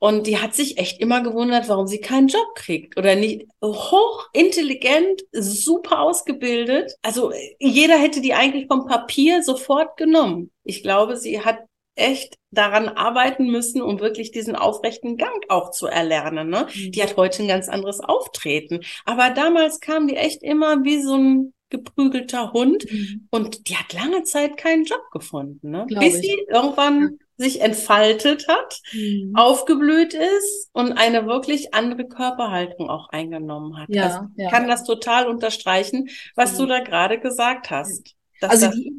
Und 0.04 0.28
die 0.28 0.38
hat 0.38 0.54
sich 0.54 0.80
echt 0.80 1.00
immer 1.00 1.22
gewundert, 1.24 1.70
warum 1.70 1.88
sie 1.88 2.02
keinen 2.02 2.28
Job 2.28 2.56
kriegt 2.56 2.98
oder 2.98 3.16
nicht 3.16 3.48
hochintelligent, 3.64 5.22
super 5.32 6.02
ausgebildet. 6.02 6.98
Also 7.02 7.32
jeder 7.58 7.98
hätte 7.98 8.20
die 8.20 8.34
eigentlich 8.34 8.68
vom 8.68 8.86
Papier 8.86 9.44
sofort 9.44 9.96
genommen. 9.96 10.52
Ich 10.66 10.84
glaube, 10.84 11.16
sie 11.16 11.40
hat 11.40 11.60
echt 11.96 12.36
daran 12.52 12.90
arbeiten 12.90 13.50
müssen, 13.50 13.82
um 13.82 14.02
wirklich 14.02 14.32
diesen 14.32 14.58
aufrechten 14.58 15.16
Gang 15.16 15.46
auch 15.48 15.72
zu 15.72 15.88
erlernen. 15.88 16.50
Ne? 16.50 16.68
Mhm. 16.76 16.92
Die 16.92 17.02
hat 17.02 17.16
heute 17.16 17.42
ein 17.42 17.48
ganz 17.48 17.70
anderes 17.70 18.02
Auftreten. 18.02 18.82
Aber 19.06 19.30
damals 19.30 19.80
kam 19.80 20.08
die 20.08 20.18
echt 20.18 20.44
immer 20.44 20.84
wie 20.84 21.02
so 21.02 21.16
ein 21.16 21.54
geprügelter 21.70 22.52
Hund 22.52 22.92
mhm. 22.92 23.30
und 23.32 23.70
die 23.70 23.78
hat 23.78 23.94
lange 23.94 24.24
Zeit 24.24 24.58
keinen 24.58 24.84
Job 24.84 25.04
gefunden, 25.14 25.72
ne? 25.72 25.86
bis 25.88 26.16
ich. 26.16 26.24
sie 26.24 26.46
irgendwann. 26.54 27.20
Sich 27.44 27.62
entfaltet 27.62 28.48
hat, 28.48 28.80
mhm. 28.94 29.34
aufgeblüht 29.36 30.14
ist 30.14 30.70
und 30.74 30.94
eine 30.94 31.28
wirklich 31.28 31.74
andere 31.74 32.08
Körperhaltung 32.08 32.90
auch 32.90 33.10
eingenommen 33.10 33.78
hat. 33.78 33.90
Ja, 33.90 34.04
also 34.04 34.20
ja. 34.36 34.50
kann 34.50 34.68
das 34.68 34.84
total 34.84 35.28
unterstreichen, 35.28 36.10
was 36.36 36.58
du 36.58 36.66
da 36.66 36.80
gerade 36.80 37.20
gesagt 37.20 37.70
hast. 37.70 38.16
Also 38.42 38.70
die, 38.72 38.94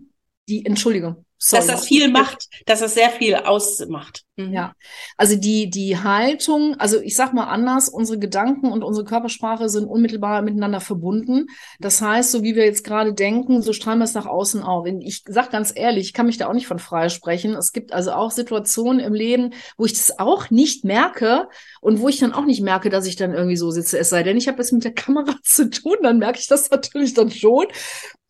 die, 0.49 0.65
Entschuldigung. 0.65 1.24
Sorry. 1.39 1.67
Dass 1.67 1.77
das 1.77 1.87
viel 1.87 2.09
macht, 2.09 2.49
dass 2.67 2.81
das 2.81 2.95
sehr 2.95 3.11
viel 3.11 3.35
ausmacht. 3.35 4.23
Mhm. 4.37 4.53
Ja, 4.53 4.75
also 5.17 5.37
die, 5.37 5.69
die 5.69 5.99
Haltung, 5.99 6.75
also 6.79 7.01
ich 7.01 7.15
sag 7.17 7.35
mal 7.35 7.45
anders, 7.45 7.89
unsere 7.89 8.19
Gedanken 8.19 8.73
und 8.73 8.83
unsere 8.83 9.05
Körpersprache 9.05 9.69
sind 9.69 9.87
unmittelbar 9.87 10.43
miteinander 10.43 10.81
verbunden. 10.81 11.47
Das 11.79 12.01
heißt, 12.01 12.33
so 12.33 12.43
wie 12.43 12.57
wir 12.57 12.65
jetzt 12.65 12.85
gerade 12.85 13.15
denken, 13.15 13.63
so 13.63 13.73
strahlen 13.73 13.99
wir 13.99 14.05
es 14.05 14.15
nach 14.15 14.27
außen 14.27 14.63
auf. 14.63 14.87
Ich 14.87 15.23
sag 15.27 15.51
ganz 15.51 15.73
ehrlich, 15.75 16.07
ich 16.07 16.13
kann 16.15 16.27
mich 16.27 16.39
da 16.39 16.49
auch 16.49 16.55
nicht 16.55 16.67
von 16.67 16.79
frei 16.79 17.09
sprechen. 17.09 17.55
Es 17.55 17.73
gibt 17.73 17.93
also 17.93 18.13
auch 18.13 18.31
Situationen 18.31 19.01
im 19.01 19.13
Leben, 19.13 19.55
wo 19.77 19.85
ich 19.85 19.93
das 19.93 20.19
auch 20.19 20.51
nicht 20.51 20.85
merke 20.85 21.49
und 21.81 22.01
wo 22.01 22.09
ich 22.09 22.19
dann 22.19 22.33
auch 22.33 22.45
nicht 22.45 22.63
merke, 22.63 22.91
dass 22.91 23.07
ich 23.07 23.17
dann 23.17 23.35
irgendwie 23.35 23.57
so 23.57 23.71
sitze. 23.71 23.99
Es 23.99 24.09
sei 24.09 24.23
denn, 24.23 24.37
ich 24.37 24.49
habe 24.49 24.63
es 24.63 24.73
mit 24.73 24.85
der 24.85 24.95
Kamera 24.95 25.37
zu 25.43 25.69
tun, 25.69 25.97
dann 26.03 26.19
merke 26.19 26.39
ich 26.39 26.47
das 26.47 26.71
natürlich 26.71 27.15
dann 27.15 27.31
schon 27.31 27.67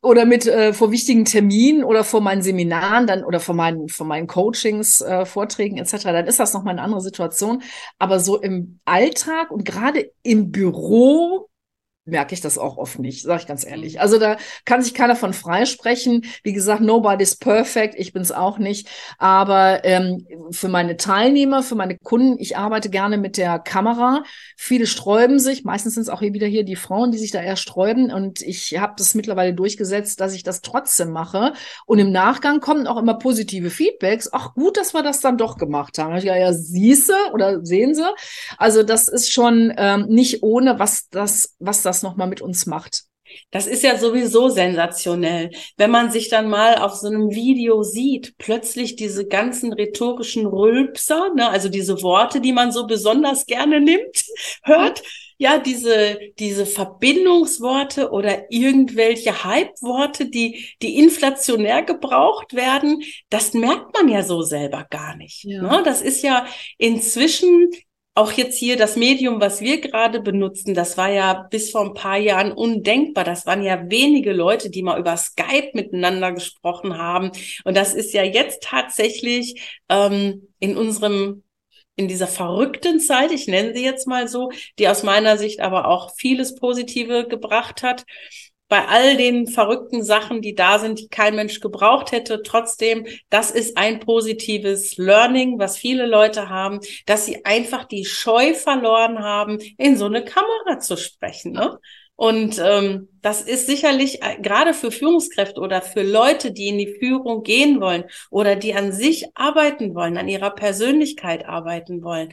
oder 0.04 0.26
mit 0.26 0.46
äh, 0.46 0.73
vor 0.73 0.90
wichtigen 0.92 1.25
Terminen 1.25 1.82
oder 1.84 2.04
vor 2.04 2.20
meinen 2.20 2.42
Seminaren 2.42 3.06
dann 3.06 3.25
oder 3.25 3.40
vor 3.40 3.54
meinen 3.54 3.88
vor 3.88 4.06
meinen 4.06 4.26
Coachings, 4.26 5.00
äh, 5.00 5.25
Vorträgen 5.26 5.78
etc. 5.78 6.04
Dann 6.04 6.26
ist 6.26 6.38
das 6.38 6.52
noch 6.52 6.62
mal 6.62 6.73
eine 6.73 6.82
andere 6.82 7.00
Situation. 7.00 7.62
Aber 7.99 8.20
so 8.20 8.40
im 8.40 8.80
Alltag 8.84 9.50
und 9.50 9.64
gerade 9.64 10.11
im 10.23 10.50
Büro 10.52 11.49
merke 12.04 12.34
ich 12.34 12.40
das 12.40 12.58
auch 12.58 12.76
oft 12.76 12.99
nicht, 12.99 13.23
sage 13.23 13.42
ich 13.42 13.46
ganz 13.46 13.66
ehrlich. 13.66 13.94
Mhm. 13.94 14.00
Also 14.00 14.18
da 14.18 14.37
kann 14.64 14.82
sich 14.82 14.94
keiner 14.94 15.16
von 15.16 15.32
freisprechen. 15.32 16.25
Wie 16.42 16.52
gesagt, 16.52 16.80
nobody's 16.80 17.37
perfect, 17.37 17.94
ich 17.99 18.12
bin's 18.12 18.32
auch 18.32 18.58
nicht. 18.58 18.88
Aber 19.18 19.84
ähm, 19.84 20.26
für 20.50 20.68
meine 20.68 20.96
Teilnehmer, 20.96 21.62
für 21.62 21.75
meine 21.75 21.96
Kunden, 21.99 22.38
ich 22.38 22.56
arbeite 22.56 22.90
gerne 22.90 23.16
mit 23.16 23.37
der 23.37 23.58
Kamera. 23.58 24.23
Viele 24.56 24.87
sträuben 24.87 25.38
sich, 25.38 25.64
meistens 25.64 25.94
sind 25.94 26.02
es 26.02 26.08
auch 26.08 26.20
hier 26.20 26.34
wieder 26.34 26.46
hier 26.46 26.64
die 26.64 26.76
Frauen, 26.76 27.11
die 27.11 27.18
sich 27.18 27.30
da 27.30 27.40
eher 27.40 27.56
sträuben. 27.56 28.12
Und 28.12 28.42
ich 28.42 28.78
habe 28.78 28.94
das 28.96 29.14
mittlerweile 29.14 29.54
durchgesetzt, 29.54 30.20
dass 30.20 30.34
ich 30.34 30.42
das 30.42 30.61
trotzdem 30.61 31.11
mache. 31.11 31.54
Und 31.87 31.99
im 31.99 32.12
Nachgang 32.12 32.61
kommen 32.61 32.87
auch 32.87 32.99
immer 32.99 33.14
positive 33.14 33.70
Feedbacks. 33.70 34.28
Ach 34.32 34.54
gut, 34.54 34.76
dass 34.76 34.92
wir 34.92 35.02
das 35.02 35.20
dann 35.20 35.38
doch 35.38 35.56
gemacht 35.56 35.99
haben. 35.99 36.16
Ich, 36.16 36.25
ja, 36.25 36.37
ja, 36.37 36.52
siehste 36.52 37.14
oder 37.32 37.64
sehen 37.64 37.94
sie. 37.94 38.04
Also 38.58 38.82
das 38.82 39.08
ist 39.08 39.32
schon 39.32 39.73
ähm, 39.76 40.06
nicht 40.08 40.42
ohne, 40.42 40.78
was 40.78 41.08
das, 41.08 41.54
was 41.58 41.82
das 41.82 41.93
das 41.94 42.02
nochmal 42.02 42.28
mit 42.28 42.40
uns 42.40 42.66
macht. 42.66 43.04
Das 43.50 43.66
ist 43.66 43.82
ja 43.82 43.96
sowieso 43.96 44.48
sensationell. 44.48 45.50
Wenn 45.76 45.90
man 45.90 46.10
sich 46.10 46.28
dann 46.28 46.48
mal 46.48 46.76
auf 46.76 46.94
so 46.94 47.06
einem 47.08 47.30
Video 47.30 47.82
sieht, 47.82 48.36
plötzlich 48.36 48.96
diese 48.96 49.26
ganzen 49.26 49.72
rhetorischen 49.72 50.46
Rülpser, 50.46 51.32
ne, 51.34 51.48
also 51.48 51.68
diese 51.68 52.02
Worte, 52.02 52.40
die 52.40 52.52
man 52.52 52.70
so 52.70 52.86
besonders 52.86 53.46
gerne 53.46 53.80
nimmt, 53.80 54.24
hört, 54.62 55.02
ja, 55.36 55.58
diese, 55.58 56.18
diese 56.38 56.64
Verbindungsworte 56.64 58.10
oder 58.10 58.52
irgendwelche 58.52 59.44
Hype-Worte, 59.44 60.26
die, 60.26 60.68
die 60.80 60.96
inflationär 60.98 61.82
gebraucht 61.82 62.54
werden, 62.54 63.02
das 63.30 63.52
merkt 63.52 63.94
man 63.94 64.08
ja 64.08 64.22
so 64.22 64.42
selber 64.42 64.86
gar 64.90 65.16
nicht. 65.16 65.42
Ja. 65.44 65.62
Ne? 65.62 65.82
Das 65.84 66.02
ist 66.02 66.22
ja 66.22 66.46
inzwischen 66.78 67.70
auch 68.14 68.30
jetzt 68.33 68.56
hier 68.56 68.76
das 68.76 68.97
Medium, 68.97 69.40
was 69.40 69.61
wir 69.61 69.80
gerade 69.80 70.21
benutzen, 70.21 70.73
das 70.73 70.97
war 70.97 71.11
ja 71.11 71.35
bis 71.50 71.71
vor 71.71 71.83
ein 71.83 71.94
paar 71.94 72.16
Jahren 72.16 72.52
undenkbar. 72.52 73.25
Das 73.25 73.44
waren 73.44 73.62
ja 73.62 73.90
wenige 73.90 74.33
Leute, 74.33 74.71
die 74.71 74.83
mal 74.83 75.00
über 75.00 75.16
Skype 75.16 75.71
miteinander 75.75 76.33
gesprochen 76.33 76.97
haben. 76.97 77.33
Und 77.64 77.76
das 77.76 77.92
ist 77.92 78.12
ja 78.12 78.23
jetzt 78.23 78.62
tatsächlich 78.62 79.80
ähm, 79.88 80.49
in 80.61 80.76
unserem 80.76 81.42
in 81.97 82.09
dieser 82.09 82.26
verrückten 82.26 82.99
Zeit, 82.99 83.30
ich 83.30 83.47
nenne 83.47 83.73
sie 83.73 83.85
jetzt 83.85 84.09
mal 84.09 84.26
so, 84.26 84.50
die 84.78 84.88
aus 84.88 85.04
meiner 85.04 85.38
Sicht 85.38 85.61
aber 85.61 85.87
auch 85.87 86.12
vieles 86.16 86.56
Positive 86.56 87.28
gebracht 87.28 87.85
hat, 87.85 88.04
bei 88.74 88.88
all 88.88 89.16
den 89.16 89.46
verrückten 89.46 90.02
Sachen, 90.02 90.42
die 90.42 90.56
da 90.56 90.80
sind, 90.80 90.98
die 90.98 91.06
kein 91.06 91.36
Mensch 91.36 91.60
gebraucht 91.60 92.10
hätte. 92.10 92.42
Trotzdem, 92.42 93.06
das 93.30 93.52
ist 93.52 93.76
ein 93.76 94.00
positives 94.00 94.96
Learning, 94.96 95.60
was 95.60 95.76
viele 95.76 96.06
Leute 96.06 96.48
haben, 96.48 96.80
dass 97.06 97.24
sie 97.24 97.44
einfach 97.44 97.84
die 97.84 98.04
Scheu 98.04 98.52
verloren 98.52 99.20
haben, 99.20 99.58
in 99.78 99.96
so 99.96 100.06
eine 100.06 100.24
Kamera 100.24 100.80
zu 100.80 100.96
sprechen. 100.96 101.52
Ne? 101.52 101.78
Und 102.16 102.58
ähm, 102.58 103.10
das 103.22 103.42
ist 103.42 103.68
sicherlich 103.68 104.20
äh, 104.24 104.40
gerade 104.42 104.74
für 104.74 104.90
Führungskräfte 104.90 105.60
oder 105.60 105.80
für 105.80 106.02
Leute, 106.02 106.50
die 106.50 106.66
in 106.66 106.78
die 106.78 106.96
Führung 106.98 107.44
gehen 107.44 107.80
wollen 107.80 108.02
oder 108.32 108.56
die 108.56 108.74
an 108.74 108.90
sich 108.90 109.26
arbeiten 109.36 109.94
wollen, 109.94 110.16
an 110.16 110.28
ihrer 110.28 110.50
Persönlichkeit 110.50 111.46
arbeiten 111.46 112.02
wollen, 112.02 112.32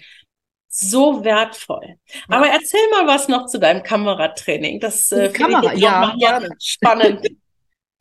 so 0.74 1.24
wertvoll. 1.26 1.98
Ja. 2.08 2.38
Aber 2.38 2.48
erzähl 2.48 2.80
mal 2.92 3.06
was 3.06 3.28
noch 3.28 3.46
zu 3.48 3.60
deinem 3.60 3.84
Kameratraining. 3.84 4.80
Das 4.80 5.12
äh, 5.12 5.30
Kamera, 5.30 5.74
ich 5.74 5.82
ja, 5.82 6.16
spannend. 6.60 7.28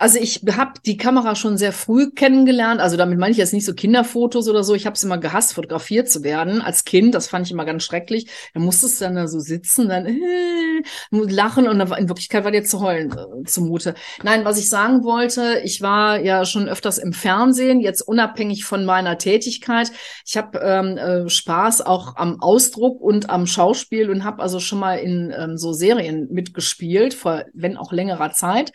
Also 0.01 0.19
ich 0.19 0.41
habe 0.57 0.81
die 0.87 0.97
Kamera 0.97 1.35
schon 1.35 1.59
sehr 1.59 1.75
früh 1.75 2.11
kennengelernt. 2.11 2.81
Also 2.81 2.97
damit 2.97 3.19
meine 3.19 3.33
ich 3.33 3.37
jetzt 3.37 3.53
nicht 3.53 3.67
so 3.67 3.75
Kinderfotos 3.75 4.49
oder 4.49 4.65
so. 4.65 4.75
Ich 4.75 4.87
habe 4.87 4.95
es 4.95 5.05
immer 5.05 5.19
gehasst, 5.19 5.53
fotografiert 5.53 6.09
zu 6.09 6.25
werden 6.25 6.63
als 6.63 6.87
Kind. 6.87 7.15
Das 7.15 7.29
fand 7.29 7.45
ich 7.45 7.53
immer 7.53 7.67
ganz 7.67 7.85
schrecklich. 7.85 8.27
Da 8.55 8.61
musstest 8.61 8.99
du 8.99 9.05
dann 9.05 9.17
da 9.17 9.29
so 9.29 9.41
sitzen, 9.41 9.91
dann 9.91 10.07
äh, 10.07 10.83
lachen 11.11 11.69
und 11.69 11.79
dann 11.79 11.93
in 11.93 12.09
Wirklichkeit 12.09 12.45
war 12.45 12.51
dir 12.51 12.65
zu 12.65 12.81
heulen 12.81 13.13
äh, 13.13 13.45
zumute. 13.45 13.95
Nein, 14.23 14.47
was 14.47 14.59
ich 14.59 14.71
sagen 14.71 15.05
wollte, 15.05 15.61
ich 15.65 15.83
war 15.83 16.19
ja 16.19 16.47
schon 16.47 16.67
öfters 16.67 16.97
im 16.97 17.13
Fernsehen, 17.13 17.81
jetzt 17.81 18.01
unabhängig 18.01 18.65
von 18.65 18.87
meiner 18.87 19.19
Tätigkeit. 19.19 19.93
Ich 20.25 20.39
habe 20.39 20.61
ähm, 20.61 20.97
äh, 20.97 21.29
Spaß 21.29 21.83
auch 21.83 22.17
am 22.17 22.41
Ausdruck 22.41 23.03
und 23.03 23.29
am 23.29 23.47
Schauspiel 23.47 24.09
und 24.09 24.25
habe 24.25 24.41
also 24.43 24.61
schon 24.61 24.79
mal 24.79 24.95
in 24.95 25.31
ähm, 25.37 25.59
so 25.59 25.75
Serien 25.75 26.29
mitgespielt, 26.31 27.13
vor 27.13 27.45
wenn 27.53 27.77
auch 27.77 27.93
längerer 27.93 28.31
Zeit. 28.31 28.73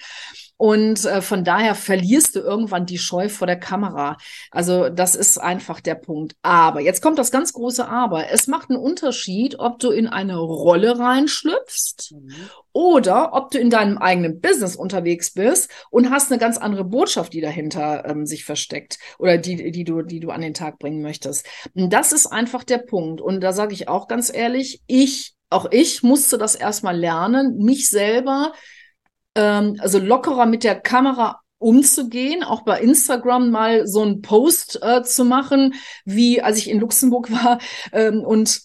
Und 0.57 1.03
äh, 1.05 1.21
von 1.21 1.43
daher 1.43 1.75
verlierst 1.75 2.35
du 2.35 2.39
irgendwann 2.39 2.85
die 2.85 2.97
Scheu 2.97 3.27
vor 3.27 3.45
der 3.45 3.59
Kamera. 3.59 4.17
Also 4.51 4.89
das 4.89 5.15
ist 5.15 5.37
einfach 5.37 5.81
der 5.81 5.95
Punkt. 5.95 6.35
Aber 6.41 6.79
jetzt 6.79 7.01
kommt 7.01 7.19
das 7.19 7.31
ganz 7.31 7.51
große 7.53 7.87
Aber. 7.87 8.29
Es 8.29 8.47
macht 8.47 8.69
einen 8.69 8.79
Unterschied, 8.79 9.59
ob 9.59 9.79
du 9.79 9.91
in 9.91 10.07
eine 10.07 10.37
Rolle 10.37 10.97
reinschlüpfst 10.97 12.13
mhm. 12.13 12.33
oder 12.71 13.33
ob 13.33 13.51
du 13.51 13.59
in 13.59 13.69
deinem 13.69 13.97
eigenen 13.97 14.39
Business 14.39 14.77
unterwegs 14.77 15.33
bist 15.33 15.69
und 15.89 16.09
hast 16.09 16.31
eine 16.31 16.39
ganz 16.39 16.57
andere 16.57 16.85
Botschaft, 16.85 17.33
die 17.33 17.41
dahinter 17.41 18.05
ähm, 18.05 18.25
sich 18.25 18.45
versteckt 18.45 18.97
oder 19.19 19.37
die, 19.37 19.71
die 19.71 19.83
du, 19.83 20.03
die 20.03 20.21
du 20.21 20.29
an 20.29 20.41
den 20.41 20.53
Tag 20.53 20.79
bringen 20.79 21.01
möchtest. 21.01 21.45
Und 21.73 21.91
das 21.91 22.13
ist 22.13 22.27
einfach 22.27 22.63
der 22.63 22.77
Punkt. 22.77 23.19
Und 23.19 23.41
da 23.41 23.51
sage 23.51 23.73
ich 23.73 23.89
auch 23.89 24.07
ganz 24.07 24.33
ehrlich, 24.33 24.81
ich 24.87 25.35
auch 25.49 25.67
ich 25.71 26.01
musste 26.03 26.37
das 26.37 26.55
erstmal 26.55 26.97
lernen, 26.97 27.57
mich 27.57 27.89
selber 27.89 28.51
ähm, 29.35 29.77
also 29.79 29.99
lockerer 29.99 30.45
mit 30.45 30.63
der 30.63 30.79
Kamera 30.79 31.41
umzugehen, 31.57 32.43
auch 32.43 32.63
bei 32.63 32.79
Instagram 32.79 33.49
mal 33.49 33.87
so 33.87 34.01
einen 34.01 34.21
Post 34.21 34.79
äh, 34.81 35.03
zu 35.03 35.25
machen, 35.25 35.73
wie 36.03 36.41
als 36.41 36.57
ich 36.57 36.69
in 36.69 36.79
Luxemburg 36.79 37.31
war 37.31 37.59
ähm, 37.91 38.21
und 38.21 38.61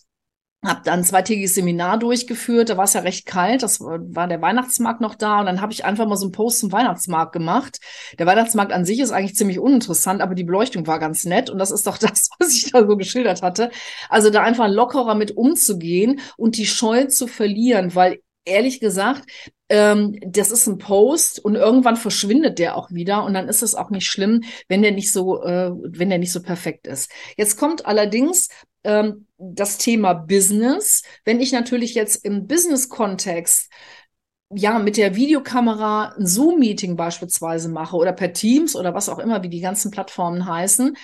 habe 0.65 0.83
dann 0.85 1.01
ein 1.01 1.05
zweitägiges 1.05 1.55
Seminar 1.55 1.99
durchgeführt. 1.99 2.69
Da 2.69 2.77
war 2.77 2.85
es 2.85 2.93
ja 2.93 3.01
recht 3.01 3.25
kalt. 3.25 3.63
Das 3.63 3.81
war 3.81 4.29
der 4.29 4.43
Weihnachtsmarkt 4.43 5.01
noch 5.01 5.15
da. 5.15 5.41
Und 5.41 5.47
dann 5.47 5.63
habe 5.63 5.73
ich 5.73 5.87
einfach 5.87 6.07
mal 6.07 6.17
so 6.17 6.27
einen 6.27 6.33
Post 6.33 6.59
zum 6.61 6.71
Weihnachtsmarkt 6.71 7.33
gemacht. 7.33 7.79
Der 8.19 8.27
Weihnachtsmarkt 8.27 8.73
an 8.73 8.85
sich 8.85 9.01
ist 9.01 9.11
eigentlich 9.11 9.37
ziemlich 9.37 9.59
uninteressant, 9.59 10.21
aber 10.21 10.35
die 10.35 10.45
Beleuchtung 10.45 10.87
war 10.87 10.99
ganz 10.99 11.25
nett. 11.25 11.49
Und 11.49 11.59
das 11.59 11.71
ist 11.71 11.87
doch 11.87 11.97
das, 11.99 12.29
was 12.39 12.55
ich 12.55 12.71
da 12.71 12.87
so 12.87 12.97
geschildert 12.99 13.41
hatte. 13.41 13.71
Also 14.11 14.29
da 14.29 14.43
einfach 14.43 14.69
lockerer 14.69 15.15
mit 15.15 15.35
umzugehen 15.35 16.21
und 16.37 16.59
die 16.59 16.67
Scheu 16.67 17.07
zu 17.07 17.27
verlieren, 17.27 17.95
weil 17.95 18.21
ehrlich 18.45 18.81
gesagt, 18.81 19.31
ähm, 19.71 20.19
das 20.21 20.51
ist 20.51 20.67
ein 20.67 20.79
Post 20.79 21.43
und 21.43 21.55
irgendwann 21.55 21.97
verschwindet 21.97 22.59
der 22.59 22.77
auch 22.77 22.91
wieder 22.91 23.25
und 23.25 23.35
dann 23.35 23.49
ist 23.49 23.63
es 23.63 23.75
auch 23.75 23.91
nicht 23.91 24.07
schlimm, 24.07 24.43
wenn 24.69 24.83
der 24.83 24.91
nicht 24.93 25.13
so, 25.13 25.43
äh, 25.43 25.71
wenn 25.73 26.11
der 26.11 26.19
nicht 26.19 26.33
so 26.33 26.43
perfekt 26.43 26.87
ist. 26.87 27.11
Jetzt 27.37 27.57
kommt 27.57 27.87
allerdings 27.87 28.49
ähm, 28.85 29.27
das 29.39 29.79
Thema 29.79 30.13
Business. 30.13 31.03
Wenn 31.25 31.41
ich 31.41 31.53
natürlich 31.53 31.95
jetzt 31.95 32.25
im 32.25 32.47
Business-Kontext 32.47 33.71
ja, 34.53 34.81
mit 34.81 34.97
der 34.97 35.15
Videokamera 35.15 36.17
ein 36.19 36.27
Zoom-Meeting 36.27 36.97
beispielsweise 36.97 37.69
mache 37.69 37.97
oder 37.97 38.13
per 38.13 38.33
Teams 38.33 38.75
oder 38.75 38.95
was 38.95 39.09
auch 39.09 39.21
immer, 39.21 39.45
wie 39.45 39.49
die 39.49 39.61
ganzen 39.61 39.93
Plattformen 39.93 40.45
heißen, 40.47 40.97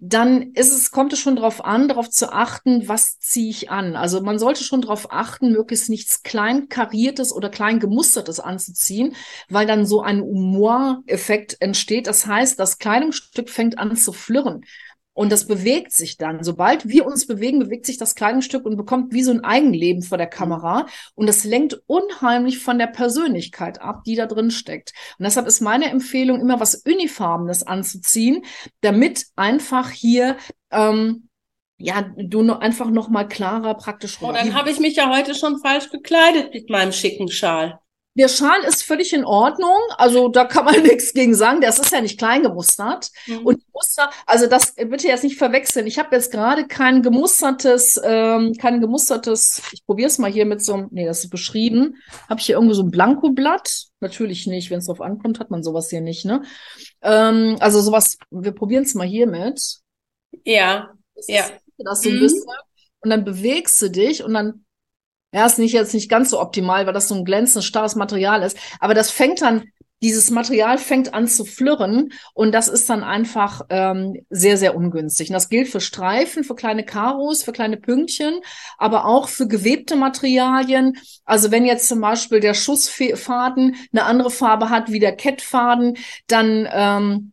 dann 0.00 0.52
ist 0.52 0.72
es, 0.72 0.90
kommt 0.90 1.12
es 1.12 1.18
schon 1.18 1.36
darauf 1.36 1.64
an, 1.64 1.88
darauf 1.88 2.10
zu 2.10 2.32
achten, 2.32 2.88
was 2.88 3.18
ziehe 3.18 3.50
ich 3.50 3.70
an. 3.70 3.96
Also 3.96 4.20
man 4.20 4.38
sollte 4.38 4.62
schon 4.62 4.82
darauf 4.82 5.10
achten, 5.12 5.52
möglichst 5.52 5.88
nichts 5.88 6.22
klein 6.22 6.68
kariertes 6.68 7.32
oder 7.32 7.48
klein 7.48 7.80
gemustertes 7.80 8.40
anzuziehen, 8.40 9.16
weil 9.48 9.66
dann 9.66 9.86
so 9.86 10.02
ein 10.02 10.20
Humor-Effekt 10.20 11.56
entsteht. 11.60 12.06
Das 12.06 12.26
heißt, 12.26 12.58
das 12.58 12.78
Kleidungsstück 12.78 13.50
fängt 13.50 13.78
an 13.78 13.96
zu 13.96 14.12
flirren. 14.12 14.64
Und 15.12 15.32
das 15.32 15.46
bewegt 15.46 15.92
sich 15.92 16.16
dann. 16.16 16.44
Sobald 16.44 16.88
wir 16.88 17.04
uns 17.04 17.26
bewegen, 17.26 17.58
bewegt 17.58 17.84
sich 17.84 17.98
das 17.98 18.14
Kleidungsstück 18.14 18.64
und 18.64 18.76
bekommt 18.76 19.12
wie 19.12 19.22
so 19.22 19.32
ein 19.32 19.44
Eigenleben 19.44 20.02
vor 20.02 20.18
der 20.18 20.28
Kamera. 20.28 20.86
Und 21.14 21.26
das 21.26 21.44
lenkt 21.44 21.80
unheimlich 21.86 22.60
von 22.60 22.78
der 22.78 22.86
Persönlichkeit 22.86 23.80
ab, 23.82 24.04
die 24.04 24.14
da 24.14 24.26
drin 24.26 24.50
steckt. 24.50 24.92
Und 25.18 25.24
deshalb 25.24 25.46
ist 25.46 25.60
meine 25.60 25.90
Empfehlung, 25.90 26.40
immer 26.40 26.60
was 26.60 26.76
Unifarbenes 26.76 27.64
anzuziehen, 27.64 28.44
damit 28.80 29.26
einfach 29.36 29.90
hier 29.90 30.36
ähm, 30.70 31.28
ja, 31.82 32.02
du 32.16 32.42
nur 32.42 32.60
einfach 32.60 32.90
noch 32.90 33.08
mal 33.08 33.26
klarer 33.26 33.74
praktisch 33.74 34.18
Oh, 34.20 34.32
dann 34.32 34.54
habe 34.54 34.70
ich 34.70 34.80
mich 34.80 34.96
ja 34.96 35.10
heute 35.10 35.34
schon 35.34 35.58
falsch 35.60 35.90
gekleidet 35.90 36.52
mit 36.52 36.68
meinem 36.68 36.92
schicken 36.92 37.28
Schal. 37.28 37.80
Der 38.14 38.28
Schal 38.28 38.64
ist 38.64 38.82
völlig 38.82 39.12
in 39.12 39.24
Ordnung, 39.24 39.78
also 39.96 40.28
da 40.28 40.44
kann 40.44 40.64
man 40.64 40.82
nichts 40.82 41.12
gegen 41.12 41.34
sagen. 41.34 41.60
Das 41.60 41.78
ist 41.78 41.92
ja 41.92 42.00
nicht 42.00 42.18
klein 42.18 42.42
gemustert. 42.42 43.08
Mhm. 43.26 43.46
Und 43.46 43.62
Muster, 43.72 44.10
also 44.26 44.46
das 44.46 44.74
bitte 44.74 45.06
jetzt 45.06 45.22
nicht 45.22 45.38
verwechseln. 45.38 45.86
Ich 45.86 45.98
habe 45.98 46.14
jetzt 46.16 46.32
gerade 46.32 46.66
kein 46.66 47.02
gemustertes, 47.02 48.00
ähm, 48.02 48.54
kein 48.54 48.80
gemustertes, 48.80 49.62
ich 49.72 49.86
probiere 49.86 50.08
es 50.08 50.18
mal 50.18 50.30
hier 50.30 50.44
mit 50.44 50.62
so 50.62 50.74
einem, 50.74 50.88
nee, 50.90 51.06
das 51.06 51.24
ist 51.24 51.30
beschrieben. 51.30 51.96
Habe 52.28 52.40
ich 52.40 52.46
hier 52.46 52.56
irgendwo 52.56 52.74
so 52.74 52.82
ein 52.82 52.90
Blankoblatt? 52.90 53.86
Natürlich 54.00 54.46
nicht, 54.46 54.70
wenn 54.70 54.78
es 54.78 54.86
drauf 54.86 55.00
ankommt, 55.00 55.38
hat 55.38 55.50
man 55.50 55.62
sowas 55.62 55.88
hier 55.90 56.00
nicht, 56.00 56.24
ne? 56.24 56.42
Ähm, 57.02 57.56
also 57.60 57.80
sowas, 57.80 58.18
wir 58.30 58.52
probieren 58.52 58.82
es 58.82 58.94
mal 58.94 59.06
hier 59.06 59.26
mit. 59.26 59.78
Ja, 60.44 60.90
das 61.14 61.28
ja. 61.28 61.44
Ist, 61.44 61.52
das 61.78 62.02
so 62.02 62.08
ein 62.08 62.16
mhm. 62.16 62.20
bisschen. 62.20 62.44
Und 63.02 63.10
dann 63.10 63.24
bewegst 63.24 63.80
du 63.80 63.88
dich 63.88 64.22
und 64.24 64.34
dann 64.34 64.64
ja, 65.32 65.46
ist 65.46 65.58
nicht 65.58 65.72
jetzt 65.72 65.94
nicht 65.94 66.08
ganz 66.08 66.30
so 66.30 66.40
optimal, 66.40 66.86
weil 66.86 66.92
das 66.92 67.08
so 67.08 67.14
ein 67.14 67.24
glänzendes, 67.24 67.64
starres 67.64 67.94
Material 67.94 68.42
ist. 68.42 68.56
Aber 68.80 68.94
das 68.94 69.10
fängt 69.10 69.42
dann, 69.42 69.64
dieses 70.02 70.30
Material 70.30 70.78
fängt 70.78 71.12
an 71.12 71.28
zu 71.28 71.44
flirren 71.44 72.12
und 72.32 72.52
das 72.52 72.68
ist 72.68 72.88
dann 72.88 73.04
einfach 73.04 73.62
ähm, 73.68 74.24
sehr, 74.30 74.56
sehr 74.56 74.74
ungünstig. 74.74 75.28
Und 75.28 75.34
das 75.34 75.50
gilt 75.50 75.68
für 75.68 75.80
Streifen, 75.80 76.42
für 76.42 76.54
kleine 76.54 76.84
Karos, 76.84 77.42
für 77.42 77.52
kleine 77.52 77.76
Pünktchen, 77.76 78.40
aber 78.78 79.04
auch 79.04 79.28
für 79.28 79.46
gewebte 79.46 79.96
Materialien. 79.96 80.96
Also 81.24 81.50
wenn 81.50 81.66
jetzt 81.66 81.86
zum 81.86 82.00
Beispiel 82.00 82.40
der 82.40 82.54
Schussfaden 82.54 83.76
eine 83.92 84.04
andere 84.04 84.30
Farbe 84.30 84.70
hat 84.70 84.90
wie 84.90 85.00
der 85.00 85.14
Kettfaden, 85.16 85.98
dann 86.26 86.66
ähm, 86.72 87.32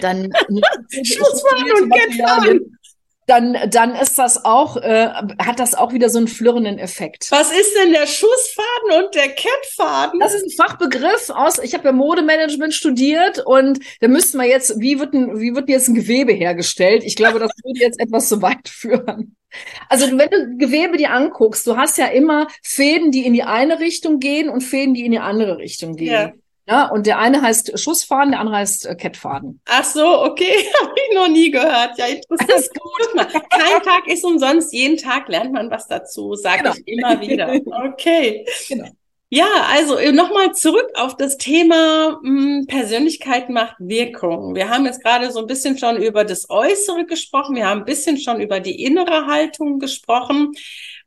dann 0.00 0.30
Schussfaden 1.04 1.82
und 1.82 1.92
Kettfaden 1.92 2.78
dann, 3.26 3.56
dann 3.70 3.94
ist 3.94 4.18
das 4.18 4.44
auch, 4.44 4.76
äh, 4.76 5.08
hat 5.38 5.60
das 5.60 5.74
auch 5.74 5.92
wieder 5.92 6.08
so 6.08 6.18
einen 6.18 6.28
flirrenden 6.28 6.78
Effekt. 6.78 7.28
Was 7.30 7.52
ist 7.52 7.74
denn 7.76 7.92
der 7.92 8.06
Schussfaden 8.06 9.04
und 9.04 9.14
der 9.14 9.28
Kettfaden? 9.28 10.20
Das 10.20 10.34
ist 10.34 10.44
ein 10.44 10.50
Fachbegriff 10.50 11.30
aus, 11.30 11.58
ich 11.58 11.74
habe 11.74 11.84
ja 11.84 11.92
Modemanagement 11.92 12.74
studiert 12.74 13.44
und 13.44 13.78
da 14.00 14.08
müssten 14.08 14.38
wir 14.38 14.48
jetzt, 14.48 14.80
wie 14.80 14.98
wird, 14.98 15.14
ein, 15.14 15.40
wie 15.40 15.54
wird 15.54 15.68
jetzt 15.68 15.88
ein 15.88 15.94
Gewebe 15.94 16.32
hergestellt? 16.32 17.04
Ich 17.04 17.16
glaube, 17.16 17.38
das 17.38 17.52
würde 17.64 17.80
jetzt 17.80 18.00
etwas 18.00 18.28
zu 18.28 18.42
weit 18.42 18.68
führen. 18.68 19.36
Also 19.88 20.06
wenn 20.06 20.30
du 20.30 20.56
Gewebe 20.56 20.96
dir 20.96 21.10
anguckst, 21.10 21.66
du 21.66 21.76
hast 21.76 21.98
ja 21.98 22.06
immer 22.06 22.48
Fäden, 22.62 23.10
die 23.10 23.26
in 23.26 23.34
die 23.34 23.42
eine 23.42 23.80
Richtung 23.80 24.18
gehen 24.18 24.48
und 24.48 24.62
Fäden, 24.62 24.94
die 24.94 25.04
in 25.04 25.12
die 25.12 25.18
andere 25.18 25.58
Richtung 25.58 25.96
gehen. 25.96 26.12
Ja. 26.12 26.32
Ja, 26.66 26.86
und 26.86 27.06
der 27.06 27.18
eine 27.18 27.42
heißt 27.42 27.78
Schussfaden, 27.78 28.32
der 28.32 28.40
andere 28.40 28.56
heißt 28.56 28.86
äh, 28.86 28.94
Kettfaden. 28.94 29.60
Ach 29.68 29.84
so, 29.84 30.22
okay, 30.22 30.52
habe 30.82 30.94
ich 30.94 31.16
noch 31.16 31.28
nie 31.28 31.50
gehört. 31.50 31.98
Ja, 31.98 32.06
interessant. 32.06 32.50
Das 32.50 32.60
ist 32.62 32.74
gut. 32.74 33.28
Kein 33.50 33.82
Tag 33.82 34.06
ist 34.06 34.24
umsonst, 34.24 34.72
jeden 34.72 34.96
Tag 34.96 35.28
lernt 35.28 35.52
man 35.52 35.70
was 35.70 35.88
dazu, 35.88 36.34
sage 36.34 36.62
genau. 36.62 36.74
ich 36.74 36.88
immer 36.88 37.20
wieder. 37.20 37.52
Okay. 37.92 38.46
Genau. 38.68 38.88
Ja, 39.34 39.48
also 39.70 39.96
äh, 39.96 40.12
nochmal 40.12 40.54
zurück 40.54 40.90
auf 40.94 41.16
das 41.16 41.38
Thema 41.38 42.20
mh, 42.22 42.58
hm, 42.58 42.66
Persönlichkeit 42.66 43.48
macht 43.48 43.76
Wirkung. 43.78 44.54
Wir 44.54 44.68
haben 44.68 44.84
jetzt 44.84 45.02
gerade 45.02 45.30
so 45.32 45.40
ein 45.40 45.46
bisschen 45.46 45.78
schon 45.78 45.96
über 45.96 46.24
das 46.24 46.50
Äußere 46.50 47.06
gesprochen, 47.06 47.56
wir 47.56 47.66
haben 47.66 47.80
ein 47.80 47.86
bisschen 47.86 48.18
schon 48.18 48.42
über 48.42 48.60
die 48.60 48.84
innere 48.84 49.26
Haltung 49.26 49.78
gesprochen. 49.78 50.52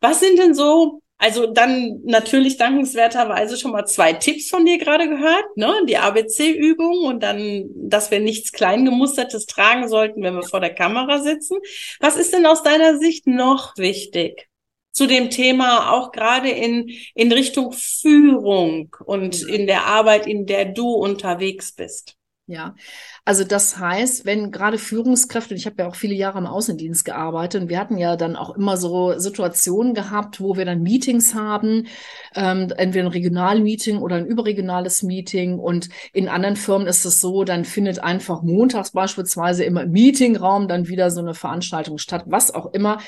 Was 0.02 0.22
sind 0.22 0.40
denn 0.40 0.56
so 0.56 1.04
also 1.18 1.48
dann 1.48 2.02
natürlich 2.04 2.58
dankenswerterweise 2.58 3.58
schon 3.58 3.72
mal 3.72 3.86
zwei 3.86 4.14
Tipps 4.14 4.50
von 4.50 4.66
dir 4.66 4.78
gerade 4.78 5.08
gehört, 5.08 5.56
ne? 5.56 5.74
Die 5.88 5.98
ABC-Übung 5.98 7.06
und 7.06 7.24
dann, 7.24 7.66
dass 7.74 8.12
wir 8.12 8.20
nichts 8.20 8.52
Kleingemustertes 8.52 9.46
tragen 9.46 9.88
sollten, 9.88 10.22
wenn 10.24 10.36
wir 10.36 10.44
vor 10.44 10.60
der 10.60 10.74
Kamera 10.74 11.20
sitzen. 11.20 11.58
Was 12.02 12.18
ist 12.18 12.34
denn 12.34 12.46
aus 12.46 12.64
deiner 12.64 12.98
Sicht 13.00 13.28
noch 13.28 13.78
wichtig 13.78 14.50
zu 14.92 15.08
dem 15.08 15.30
Thema, 15.30 15.92
auch 15.94 16.12
gerade 16.12 16.50
in, 16.50 16.90
in 17.16 17.32
Richtung 17.32 17.72
Führung 17.72 18.96
und 19.06 19.42
in 19.44 19.68
der 19.68 19.86
Arbeit, 19.86 20.28
in 20.28 20.46
der 20.46 20.66
du 20.66 20.90
unterwegs 20.90 21.74
bist? 21.74 22.15
Ja, 22.48 22.76
also 23.24 23.44
das 23.44 23.80
heißt, 23.80 24.28
wenn 24.28 24.52
gerade 24.52 24.78
Führungskräfte, 24.78 25.56
ich 25.56 25.66
habe 25.66 25.78
ja 25.80 25.88
auch 25.88 25.96
viele 25.96 26.14
Jahre 26.14 26.38
im 26.38 26.46
Außendienst 26.46 27.04
gearbeitet 27.04 27.64
und 27.64 27.70
wir 27.70 27.80
hatten 27.80 27.98
ja 27.98 28.16
dann 28.18 28.36
auch 28.36 28.56
immer 28.56 28.78
so 28.78 29.18
Situationen 29.18 29.96
gehabt, 29.96 30.40
wo 30.40 30.56
wir 30.56 30.64
dann 30.64 30.84
Meetings 30.84 31.34
haben, 31.34 31.88
ähm, 32.36 32.72
entweder 32.78 33.06
ein 33.06 33.12
Regionalmeeting 33.12 33.98
oder 33.98 34.18
ein 34.18 34.28
überregionales 34.28 35.02
Meeting 35.02 35.58
und 35.58 35.90
in 36.14 36.28
anderen 36.30 36.56
Firmen 36.56 36.88
ist 36.88 37.04
es 37.04 37.20
so, 37.20 37.46
dann 37.46 37.66
findet 37.66 37.98
einfach 38.04 38.44
montags 38.44 38.92
beispielsweise 38.92 39.64
immer 39.64 39.82
im 39.82 39.92
Meetingraum 39.92 40.68
dann 40.68 40.88
wieder 40.88 41.10
so 41.10 41.22
eine 41.22 41.34
Veranstaltung 41.34 41.98
statt, 41.98 42.26
was 42.28 42.54
auch 42.54 42.74
immer. 42.74 43.00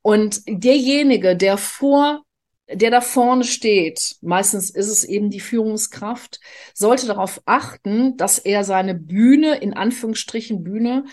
Und 0.00 0.40
derjenige, 0.48 1.36
der 1.36 1.58
vor 1.58 2.22
der 2.68 2.90
da 2.90 3.00
vorne 3.00 3.44
steht, 3.44 4.16
meistens 4.22 4.70
ist 4.70 4.88
es 4.88 5.04
eben 5.04 5.30
die 5.30 5.40
Führungskraft, 5.40 6.40
sollte 6.74 7.06
darauf 7.06 7.40
achten, 7.46 8.16
dass 8.16 8.38
er 8.38 8.64
seine 8.64 8.94
Bühne, 8.94 9.56
in 9.56 9.74
Anführungsstrichen 9.74 10.64
Bühne, 10.64 11.04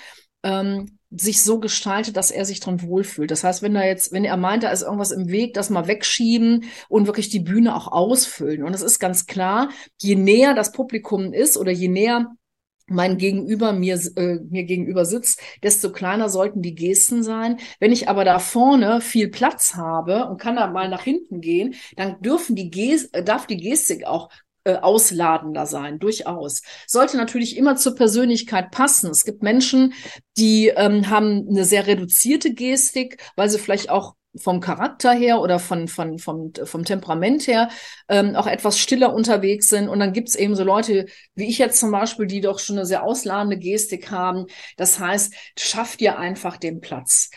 ähm, 0.44 0.98
sich 1.16 1.44
so 1.44 1.60
gestaltet, 1.60 2.18
dass 2.18 2.32
er 2.32 2.44
sich 2.44 2.60
drin 2.60 2.82
wohlfühlt. 2.82 3.30
Das 3.30 3.44
heißt, 3.44 3.62
wenn 3.62 3.76
er 3.76 3.88
jetzt, 3.88 4.12
wenn 4.12 4.26
er 4.26 4.36
meint, 4.36 4.64
da 4.64 4.72
ist 4.72 4.82
irgendwas 4.82 5.12
im 5.12 5.30
Weg, 5.30 5.54
das 5.54 5.70
mal 5.70 5.88
wegschieben 5.88 6.66
und 6.90 7.06
wirklich 7.06 7.30
die 7.30 7.40
Bühne 7.40 7.76
auch 7.76 7.88
ausfüllen. 7.88 8.64
Und 8.64 8.74
es 8.74 8.82
ist 8.82 9.00
ganz 9.00 9.28
klar, 9.28 9.70
je 10.02 10.16
näher 10.16 10.56
das 10.56 10.72
Publikum 10.72 11.32
ist 11.32 11.58
oder 11.58 11.72
je 11.72 11.88
näher 11.88 12.32
mein 12.88 13.18
Gegenüber 13.18 13.74
mir, 13.74 14.00
äh, 14.16 14.40
mir 14.50 14.64
gegenüber 14.64 15.06
sitzt, 15.06 15.40
desto 15.64 15.92
kleiner 15.92 16.30
sollten 16.30 16.62
die 16.62 16.76
Gesten 16.76 17.24
sein. 17.24 17.58
Wenn 17.80 17.92
ich 17.92 18.10
aber 18.10 18.26
da 18.26 18.40
vorne 18.40 19.02
viel 19.02 19.30
Platz 19.30 19.76
habe 19.76 20.28
und 20.28 20.40
kann 20.40 20.56
da 20.56 20.68
mal 20.68 20.90
nach 20.90 21.04
hinten 21.04 21.42
gehen, 21.42 21.76
dann 21.96 22.22
dürfen 22.22 22.56
die 22.56 22.70
Gest 22.70 23.14
äh, 23.14 23.24
darf 23.24 23.48
die 23.48 23.58
Gestik 23.58 24.06
auch 24.06 24.30
äh, 24.66 24.76
ausladender 24.76 25.66
sein, 25.66 26.00
durchaus. 26.00 26.62
Sollte 26.88 27.18
natürlich 27.18 27.58
immer 27.58 27.76
zur 27.76 27.96
Persönlichkeit 27.96 28.72
passen. 28.72 29.10
Es 29.10 29.26
gibt 29.26 29.44
Menschen, 29.44 29.94
die 30.38 30.68
ähm, 30.68 31.10
haben 31.10 31.48
eine 31.50 31.66
sehr 31.66 31.86
reduzierte 31.86 32.54
Gestik, 32.54 33.22
weil 33.36 33.50
sie 33.50 33.60
vielleicht 33.60 33.90
auch 33.90 34.16
vom 34.36 34.60
Charakter 34.60 35.12
her 35.12 35.40
oder 35.40 35.60
von, 35.60 35.88
von, 35.88 36.18
vom, 36.20 36.52
vom 36.64 36.86
Temperament 36.86 37.48
her 37.48 37.70
ähm, 38.10 38.36
auch 38.36 38.48
etwas 38.48 38.80
stiller 38.80 39.14
unterwegs 39.14 39.70
sind. 39.70 39.90
Und 39.90 40.00
dann 40.00 40.14
gibt's 40.14 40.36
eben 40.36 40.56
so 40.56 40.64
Leute 40.64 41.06
wie 41.36 41.50
ich 41.50 41.58
jetzt 41.58 41.80
zum 41.80 41.92
Beispiel, 41.92 42.28
die 42.28 42.42
doch 42.42 42.60
schon 42.60 42.78
eine 42.78 42.86
sehr 42.86 43.04
ausladende 43.04 43.58
Gestik 43.58 44.12
haben. 44.12 44.46
Das 44.78 45.00
heißt, 45.00 45.34
schafft 45.58 46.02
ihr 46.02 46.18
einfach 46.18 46.58
den 46.58 46.82
Platz. 46.82 47.30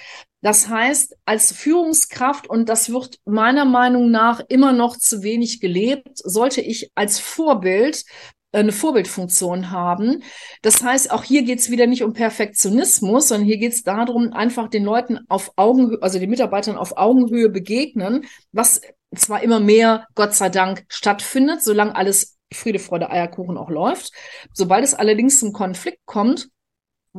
Das 0.42 0.68
heißt, 0.68 1.16
als 1.24 1.50
Führungskraft, 1.52 2.48
und 2.48 2.68
das 2.68 2.92
wird 2.92 3.18
meiner 3.24 3.64
Meinung 3.64 4.11
nach 4.11 4.40
immer 4.48 4.72
noch 4.72 4.96
zu 4.96 5.22
wenig 5.22 5.61
gelebt, 5.61 6.11
sollte 6.14 6.61
ich 6.61 6.92
als 6.94 7.18
Vorbild 7.18 8.04
eine 8.52 8.72
Vorbildfunktion 8.72 9.70
haben. 9.70 10.22
Das 10.62 10.82
heißt, 10.82 11.11
auch 11.11 11.24
hier 11.24 11.42
geht 11.42 11.59
es 11.59 11.70
wieder 11.70 11.87
nicht 11.87 12.02
um 12.02 12.12
Perfektionismus, 12.12 13.28
sondern 13.28 13.46
hier 13.46 13.59
geht 13.59 13.72
es 13.72 13.82
darum, 13.82 14.32
einfach 14.32 14.68
den 14.68 14.85
Leuten 14.85 15.20
auf 15.28 15.52
Augenhöhe, 15.56 15.98
also 16.00 16.18
den 16.18 16.30
Mitarbeitern 16.30 16.76
auf 16.76 16.96
Augenhöhe 16.96 17.50
begegnen, 17.50 18.24
was 18.52 18.80
zwar 19.14 19.42
immer 19.42 19.61
mehr, 19.61 20.06
Gott 20.14 20.35
sei 20.35 20.48
Dank, 20.48 20.85
stattfindet, 20.88 21.62
solange 21.62 21.94
alles 21.94 22.37
Friede, 22.52 22.78
Freude, 22.78 23.11
Eierkuchen 23.11 23.56
auch 23.56 23.70
läuft. 23.70 24.12
Sobald 24.52 24.85
es 24.85 24.94
allerdings 24.94 25.38
zum 25.38 25.52
Konflikt 25.52 26.00
kommt, 26.06 26.48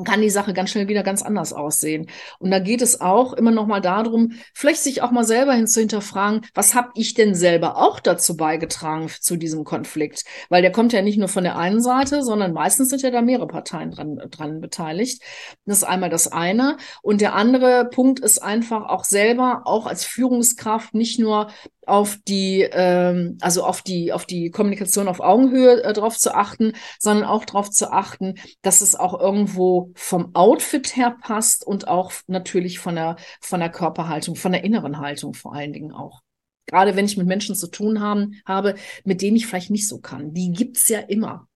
kann 0.04 0.22
die 0.22 0.30
Sache 0.30 0.54
ganz 0.54 0.70
schnell 0.70 0.88
wieder 0.88 1.04
ganz 1.04 1.22
anders 1.22 1.54
aussehen. 1.54 2.08
Und 2.40 2.52
da 2.52 2.60
geht 2.60 2.82
es 2.82 3.02
auch 3.02 3.34
immer 3.34 3.52
noch 3.52 3.68
mal 3.68 3.82
darum, 3.82 4.34
vielleicht 4.54 4.82
sich 4.82 5.02
auch 5.02 5.12
mal 5.12 5.24
selber 5.24 5.54
hin 5.54 5.68
zu 5.68 5.80
hinterfragen, 5.80 6.42
was 6.54 6.76
habe 6.76 6.90
ich 6.96 7.14
denn 7.14 7.36
selber 7.36 7.78
auch 7.78 8.00
dazu 8.00 8.38
beigetragen 8.38 9.10
zu 9.10 9.38
diesem 9.38 9.64
Konflikt? 9.64 10.24
Weil 10.50 10.62
der 10.62 10.72
kommt 10.72 10.94
ja 10.94 11.02
nicht 11.02 11.18
nur 11.18 11.28
von 11.28 11.44
der 11.44 11.58
einen 11.58 11.82
Seite, 11.82 12.24
sondern 12.24 12.54
meistens 12.54 12.90
sind 12.90 13.02
ja 13.02 13.12
da 13.12 13.22
mehrere 13.22 13.48
Parteien 13.48 13.92
dran, 13.92 14.22
dran 14.30 14.62
beteiligt. 14.62 15.22
Das 15.66 15.78
ist 15.78 15.84
einmal 15.84 16.10
das 16.10 16.32
eine. 16.32 16.78
Und 17.02 17.22
der 17.22 17.36
andere 17.36 17.90
Punkt 17.92 18.20
ist 18.20 18.40
einfach 18.40 18.90
auch 18.90 19.04
selber, 19.04 19.62
auch 19.66 19.86
als 19.88 20.06
Führungskraft, 20.06 20.94
nicht 20.94 21.20
nur 21.20 21.48
auf 21.88 22.18
die, 22.28 22.62
ähm, 22.72 23.38
also 23.42 23.64
auf 23.64 23.82
die, 23.82 24.12
auf 24.14 24.26
die 24.26 24.52
Kommunikation 24.52 25.08
auf 25.08 25.20
Augenhöhe 25.20 25.84
äh, 25.84 25.94
drauf 25.94 26.18
zu 26.18 26.36
achten, 26.36 26.74
sondern 27.00 27.26
auch 27.26 27.46
darauf 27.46 27.70
zu 27.70 27.92
achten, 27.92 28.36
dass 28.62 28.82
es 28.82 28.96
auch 28.96 29.20
irgendwo 29.20 29.92
vom 29.96 30.36
Outfit 30.36 30.96
her 30.96 31.18
passt 31.22 31.66
und 31.66 31.88
auch 31.88 32.12
natürlich 32.28 32.80
von 32.80 32.96
der, 32.96 33.16
von 33.42 33.60
der 33.60 33.70
Körperhaltung, 33.70 34.36
von 34.36 34.52
der 34.52 34.64
inneren 34.64 35.00
Haltung 35.00 35.34
vor 35.34 35.54
allen 35.54 35.74
Dingen 35.74 35.92
auch. 35.92 36.22
Gerade 36.66 36.96
wenn 36.96 37.06
ich 37.06 37.18
mit 37.18 37.28
Menschen 37.28 37.56
zu 37.56 37.68
tun 37.68 38.02
haben, 38.02 38.42
habe, 38.46 38.76
mit 39.06 39.22
denen 39.22 39.38
ich 39.38 39.48
vielleicht 39.48 39.70
nicht 39.70 39.88
so 39.88 40.00
kann. 40.00 40.34
Die 40.34 40.52
gibt's 40.52 40.90
ja 40.90 41.00
immer. 41.00 41.48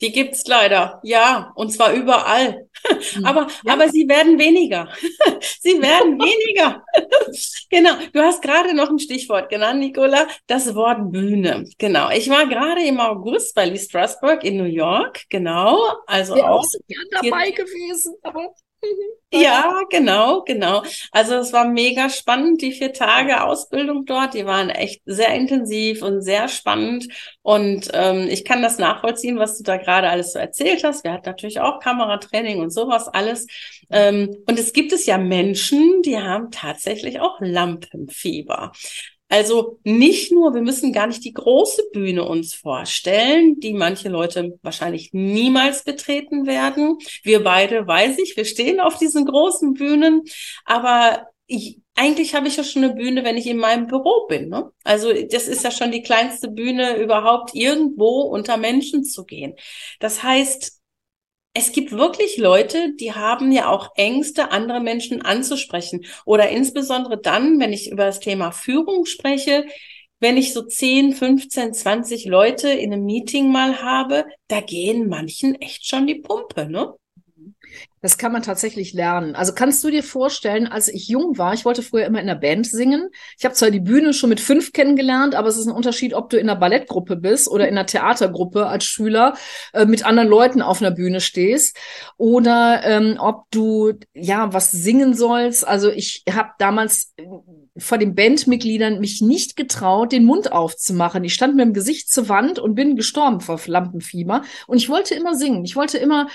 Die 0.00 0.12
gibt's 0.12 0.46
leider, 0.46 1.00
ja, 1.04 1.52
und 1.54 1.70
zwar 1.72 1.92
überall. 1.92 2.66
Hm. 2.86 3.24
aber, 3.24 3.46
ja. 3.64 3.72
aber 3.72 3.88
sie 3.88 4.06
werden 4.08 4.38
weniger. 4.38 4.88
sie 5.60 5.80
werden 5.80 6.18
weniger. 6.18 6.84
genau. 7.70 7.92
Du 8.12 8.20
hast 8.20 8.42
gerade 8.42 8.74
noch 8.74 8.90
ein 8.90 8.98
Stichwort 8.98 9.48
genannt, 9.48 9.80
Nicola, 9.80 10.26
das 10.46 10.74
Wort 10.74 11.12
Bühne. 11.12 11.64
Genau. 11.78 12.10
Ich 12.10 12.28
war 12.28 12.46
gerade 12.46 12.84
im 12.84 13.00
August 13.00 13.54
bei 13.54 13.66
Lee 13.66 13.78
Strasberg 13.78 14.44
in 14.44 14.58
New 14.58 14.64
York. 14.64 15.22
Genau. 15.30 15.78
Also 16.06 16.36
ja, 16.36 16.50
auch. 16.50 16.66
gern 16.88 17.22
dabei 17.22 17.50
gewesen, 17.50 18.14
aber 18.22 18.52
ja, 19.32 19.82
genau, 19.90 20.42
genau. 20.44 20.84
Also 21.10 21.34
es 21.34 21.52
war 21.52 21.66
mega 21.66 22.08
spannend, 22.08 22.62
die 22.62 22.70
vier 22.70 22.92
Tage 22.92 23.42
Ausbildung 23.42 24.04
dort. 24.04 24.34
Die 24.34 24.46
waren 24.46 24.70
echt 24.70 25.02
sehr 25.06 25.34
intensiv 25.34 26.02
und 26.02 26.22
sehr 26.22 26.46
spannend. 26.48 27.08
Und 27.42 27.90
ähm, 27.94 28.28
ich 28.28 28.44
kann 28.44 28.62
das 28.62 28.78
nachvollziehen, 28.78 29.38
was 29.38 29.58
du 29.58 29.64
da 29.64 29.76
gerade 29.76 30.08
alles 30.08 30.32
so 30.32 30.38
erzählt 30.38 30.84
hast. 30.84 31.02
Wir 31.02 31.12
hatten 31.12 31.28
natürlich 31.28 31.58
auch 31.60 31.80
Kameratraining 31.80 32.60
und 32.60 32.70
sowas 32.70 33.08
alles. 33.08 33.48
Ähm, 33.90 34.36
und 34.46 34.58
es 34.58 34.72
gibt 34.72 34.92
es 34.92 35.04
ja 35.04 35.18
Menschen, 35.18 36.02
die 36.02 36.18
haben 36.18 36.52
tatsächlich 36.52 37.18
auch 37.18 37.40
Lampenfieber. 37.40 38.70
Also 39.28 39.80
nicht 39.84 40.32
nur, 40.32 40.54
wir 40.54 40.60
müssen 40.60 40.92
gar 40.92 41.06
nicht 41.06 41.24
die 41.24 41.32
große 41.32 41.82
Bühne 41.92 42.24
uns 42.24 42.54
vorstellen, 42.54 43.58
die 43.58 43.72
manche 43.72 44.08
Leute 44.08 44.58
wahrscheinlich 44.62 45.12
niemals 45.12 45.82
betreten 45.82 46.46
werden. 46.46 46.98
Wir 47.22 47.42
beide, 47.42 47.86
weiß 47.86 48.18
ich, 48.18 48.36
wir 48.36 48.44
stehen 48.44 48.80
auf 48.80 48.98
diesen 48.98 49.24
großen 49.24 49.74
Bühnen, 49.74 50.22
aber 50.64 51.26
ich, 51.46 51.80
eigentlich 51.94 52.34
habe 52.34 52.48
ich 52.48 52.56
ja 52.56 52.64
schon 52.64 52.84
eine 52.84 52.94
Bühne, 52.94 53.24
wenn 53.24 53.36
ich 53.36 53.46
in 53.46 53.56
meinem 53.56 53.86
Büro 53.86 54.26
bin. 54.28 54.48
Ne? 54.48 54.70
Also 54.82 55.12
das 55.12 55.48
ist 55.48 55.64
ja 55.64 55.70
schon 55.70 55.90
die 55.90 56.02
kleinste 56.02 56.48
Bühne 56.48 56.96
überhaupt, 56.96 57.54
irgendwo 57.54 58.22
unter 58.22 58.56
Menschen 58.56 59.04
zu 59.04 59.24
gehen. 59.24 59.54
Das 60.00 60.22
heißt, 60.22 60.80
es 61.54 61.72
gibt 61.72 61.92
wirklich 61.92 62.36
Leute, 62.36 62.94
die 62.96 63.12
haben 63.12 63.52
ja 63.52 63.68
auch 63.68 63.92
Ängste, 63.96 64.50
andere 64.50 64.80
Menschen 64.80 65.22
anzusprechen. 65.22 66.04
Oder 66.24 66.48
insbesondere 66.50 67.20
dann, 67.20 67.60
wenn 67.60 67.72
ich 67.72 67.90
über 67.90 68.04
das 68.06 68.20
Thema 68.20 68.50
Führung 68.50 69.06
spreche, 69.06 69.64
wenn 70.18 70.36
ich 70.36 70.52
so 70.52 70.62
10, 70.62 71.14
15, 71.14 71.72
20 71.72 72.24
Leute 72.26 72.68
in 72.70 72.92
einem 72.92 73.04
Meeting 73.04 73.52
mal 73.52 73.82
habe, 73.82 74.24
da 74.48 74.60
gehen 74.60 75.08
manchen 75.08 75.54
echt 75.60 75.86
schon 75.86 76.06
die 76.06 76.16
Pumpe, 76.16 76.68
ne? 76.68 76.94
Das 78.00 78.18
kann 78.18 78.32
man 78.32 78.42
tatsächlich 78.42 78.92
lernen. 78.92 79.34
Also 79.34 79.54
kannst 79.54 79.82
du 79.82 79.90
dir 79.90 80.02
vorstellen, 80.02 80.66
als 80.66 80.88
ich 80.88 81.08
jung 81.08 81.38
war, 81.38 81.54
ich 81.54 81.64
wollte 81.64 81.82
früher 81.82 82.04
immer 82.04 82.20
in 82.20 82.26
der 82.26 82.34
Band 82.34 82.66
singen. 82.66 83.08
Ich 83.38 83.46
habe 83.46 83.54
zwar 83.54 83.70
die 83.70 83.80
Bühne 83.80 84.12
schon 84.12 84.28
mit 84.28 84.40
fünf 84.40 84.72
kennengelernt, 84.72 85.34
aber 85.34 85.48
es 85.48 85.56
ist 85.56 85.66
ein 85.66 85.72
Unterschied, 85.72 86.12
ob 86.12 86.28
du 86.28 86.36
in 86.36 86.48
einer 86.48 86.60
Ballettgruppe 86.60 87.16
bist 87.16 87.48
oder 87.48 87.66
in 87.66 87.78
einer 87.78 87.86
Theatergruppe 87.86 88.66
als 88.66 88.84
Schüler 88.84 89.36
äh, 89.72 89.86
mit 89.86 90.04
anderen 90.04 90.28
Leuten 90.28 90.60
auf 90.60 90.82
einer 90.82 90.90
Bühne 90.90 91.20
stehst 91.20 91.78
oder 92.18 92.82
ähm, 92.84 93.16
ob 93.18 93.50
du 93.50 93.94
ja 94.12 94.52
was 94.52 94.70
singen 94.70 95.14
sollst. 95.14 95.66
Also 95.66 95.90
ich 95.90 96.24
habe 96.30 96.50
damals 96.58 97.14
äh, 97.16 97.24
vor 97.76 97.98
den 97.98 98.14
Bandmitgliedern 98.14 99.00
mich 99.00 99.20
nicht 99.20 99.56
getraut, 99.56 100.12
den 100.12 100.24
Mund 100.24 100.52
aufzumachen. 100.52 101.24
Ich 101.24 101.34
stand 101.34 101.56
mit 101.56 101.64
dem 101.64 101.72
Gesicht 101.72 102.12
zur 102.12 102.28
Wand 102.28 102.58
und 102.58 102.74
bin 102.74 102.96
gestorben 102.96 103.40
vor 103.40 103.58
Lampenfieber. 103.64 104.42
Und 104.66 104.76
ich 104.76 104.88
wollte 104.88 105.14
immer 105.14 105.34
singen. 105.34 105.64
Ich 105.64 105.74
wollte 105.74 105.98
immer 105.98 106.28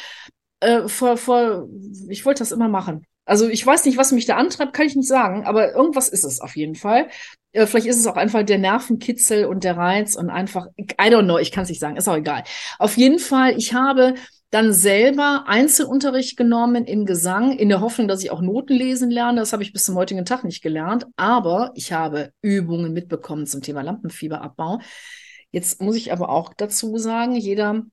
äh, 0.59 0.87
vor, 0.87 1.17
vor, 1.17 1.67
ich 2.09 2.25
wollte 2.25 2.39
das 2.39 2.51
immer 2.51 2.67
machen. 2.67 3.05
Also 3.25 3.47
ich 3.47 3.65
weiß 3.65 3.85
nicht, 3.85 3.97
was 3.97 4.11
mich 4.11 4.25
da 4.25 4.37
antreibt, 4.37 4.73
kann 4.73 4.87
ich 4.87 4.95
nicht 4.95 5.07
sagen, 5.07 5.45
aber 5.45 5.73
irgendwas 5.73 6.09
ist 6.09 6.23
es 6.23 6.41
auf 6.41 6.55
jeden 6.55 6.75
Fall. 6.75 7.09
Äh, 7.51 7.67
vielleicht 7.67 7.87
ist 7.87 7.99
es 7.99 8.07
auch 8.07 8.15
einfach 8.15 8.43
der 8.43 8.57
Nervenkitzel 8.57 9.45
und 9.45 9.63
der 9.63 9.77
Reiz 9.77 10.15
und 10.15 10.29
einfach, 10.29 10.67
I 10.77 11.09
don't 11.09 11.25
know, 11.25 11.37
ich 11.37 11.51
kann 11.51 11.63
es 11.63 11.69
nicht 11.69 11.79
sagen, 11.79 11.95
ist 11.95 12.07
auch 12.07 12.15
egal. 12.15 12.43
Auf 12.79 12.97
jeden 12.97 13.19
Fall, 13.19 13.55
ich 13.57 13.73
habe 13.73 14.15
dann 14.51 14.73
selber 14.73 15.43
Einzelunterricht 15.45 16.35
genommen 16.35 16.85
in 16.85 17.05
Gesang, 17.05 17.51
in 17.51 17.69
der 17.69 17.81
Hoffnung, 17.81 18.07
dass 18.07 18.23
ich 18.23 18.31
auch 18.31 18.41
Noten 18.41 18.73
lesen 18.73 19.11
lerne. 19.11 19.39
Das 19.41 19.53
habe 19.53 19.61
ich 19.61 19.73
bis 19.73 19.85
zum 19.85 19.95
heutigen 19.95 20.25
Tag 20.25 20.43
nicht 20.43 20.63
gelernt. 20.63 21.05
Aber 21.17 21.71
ich 21.75 21.93
habe 21.93 22.31
Übungen 22.41 22.91
mitbekommen 22.93 23.45
zum 23.45 23.61
Thema 23.61 23.83
Lampenfieberabbau. 23.83 24.79
Jetzt 25.51 25.81
muss 25.81 25.95
ich 25.95 26.11
aber 26.11 26.29
auch 26.29 26.53
dazu 26.55 26.97
sagen, 26.97 27.35
jeder 27.35 27.83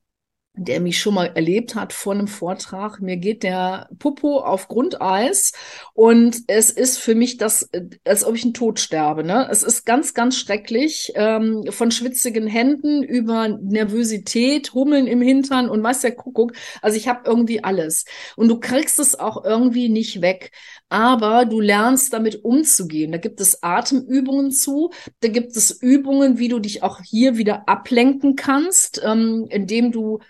der 0.57 0.81
mich 0.81 0.99
schon 0.99 1.15
mal 1.15 1.27
erlebt 1.35 1.75
hat 1.75 1.93
vor 1.93 2.15
einem 2.15 2.29
Vortrag. 2.29 3.01
Mir 3.01 3.19
geht 3.19 3.43
der 3.43 3.89
Popo 3.99 4.39
auf 4.39 4.69
Grundeis 4.69 5.53
und 5.93 6.39
es 6.47 6.71
ist 6.71 6.99
für 6.99 7.15
mich 7.15 7.37
das, 7.37 7.69
als 8.05 8.25
ob 8.25 8.35
ich 8.35 8.45
einen 8.45 8.55
Tod 8.55 8.81
sterbe. 8.81 9.23
Ne? 9.23 9.47
Es 9.51 9.63
ist 9.63 9.85
ganz, 9.85 10.15
ganz 10.15 10.39
schrecklich. 10.39 11.13
Ähm, 11.15 11.65
von 11.71 11.91
schwitzigen 11.91 12.47
Händen 12.47 13.03
über 13.03 13.49
Nervosität, 13.49 14.73
Hummeln 14.73 15.07
im 15.07 15.21
Hintern 15.21 15.69
und 15.69 15.83
weiß 15.83 16.01
der 16.01 16.17
Kuckuck. 16.17 16.53
Also 16.81 16.97
ich 16.97 17.07
habe 17.07 17.21
irgendwie 17.25 17.63
alles. 17.63 18.07
Und 18.37 18.49
du 18.49 18.59
kriegst 18.59 18.99
es 18.99 19.19
auch 19.19 19.45
irgendwie 19.45 19.89
nicht 19.91 20.23
weg. 20.23 20.53
Aber 20.89 21.45
du 21.45 21.61
lernst 21.61 22.13
damit 22.13 22.45
umzugehen. 22.45 23.13
Da 23.13 23.19
gibt 23.19 23.41
es 23.41 23.63
Atemübungen 23.63 24.53
zu. 24.53 24.91
Da 25.21 25.29
gibt 25.29 25.57
es 25.57 25.71
Übungen, 25.83 26.39
wie 26.39 26.49
du 26.49 26.61
dich 26.61 26.83
auch 26.83 27.01
hier 27.03 27.37
wieder 27.37 27.69
ablenken 27.69 28.37
kannst, 28.37 29.03
ähm, 29.05 29.47
indem 29.51 29.93
du 29.93 30.21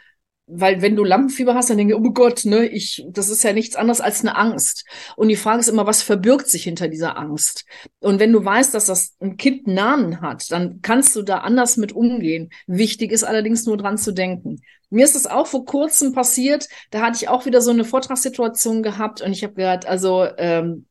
weil 0.47 0.81
wenn 0.81 0.95
du 0.95 1.03
Lampenfieber 1.03 1.55
hast, 1.55 1.71
dann 1.71 1.77
denke 1.77 1.95
ich, 1.95 1.99
oh 2.01 2.13
Gott, 2.13 2.45
ne, 2.45 2.67
ich, 2.67 3.05
das 3.09 3.29
ist 3.29 3.43
ja 3.43 3.53
nichts 3.53 3.75
anderes 3.75 4.01
als 4.01 4.21
eine 4.21 4.37
Angst. 4.37 4.85
Und 5.17 5.29
die 5.29 5.37
Frage 5.37 5.61
ist 5.61 5.69
immer, 5.69 5.87
was 5.87 6.03
verbirgt 6.03 6.49
sich 6.49 6.65
hinter 6.65 6.89
dieser 6.89 7.19
Angst? 7.19 7.65
Und 8.01 8.21
wenn 8.21 8.33
du 8.33 8.45
weißt, 8.45 8.73
dass 8.73 8.87
das 8.87 9.17
ein 9.21 9.37
Kind 9.37 9.67
Namen 9.67 10.21
hat, 10.21 10.51
dann 10.53 10.81
kannst 10.83 11.17
du 11.17 11.23
da 11.23 11.39
anders 11.39 11.77
mit 11.77 11.93
umgehen. 11.93 12.51
Wichtig 12.67 13.11
ist 13.11 13.25
allerdings 13.25 13.67
nur 13.67 13.77
dran 13.77 13.99
zu 13.99 14.13
denken. 14.13 14.61
Mir 14.89 15.05
ist 15.05 15.17
es 15.17 15.27
auch 15.27 15.49
vor 15.49 15.65
kurzem 15.65 16.13
passiert, 16.13 16.69
da 16.91 17.01
hatte 17.03 17.17
ich 17.17 17.29
auch 17.29 17.45
wieder 17.45 17.61
so 17.61 17.73
eine 17.73 17.85
Vortragssituation 17.85 18.85
gehabt 18.85 19.21
und 19.21 19.33
ich 19.33 19.43
habe 19.43 19.55
gehört, 19.55 19.87
also 19.87 20.27
ähm, 20.39 20.87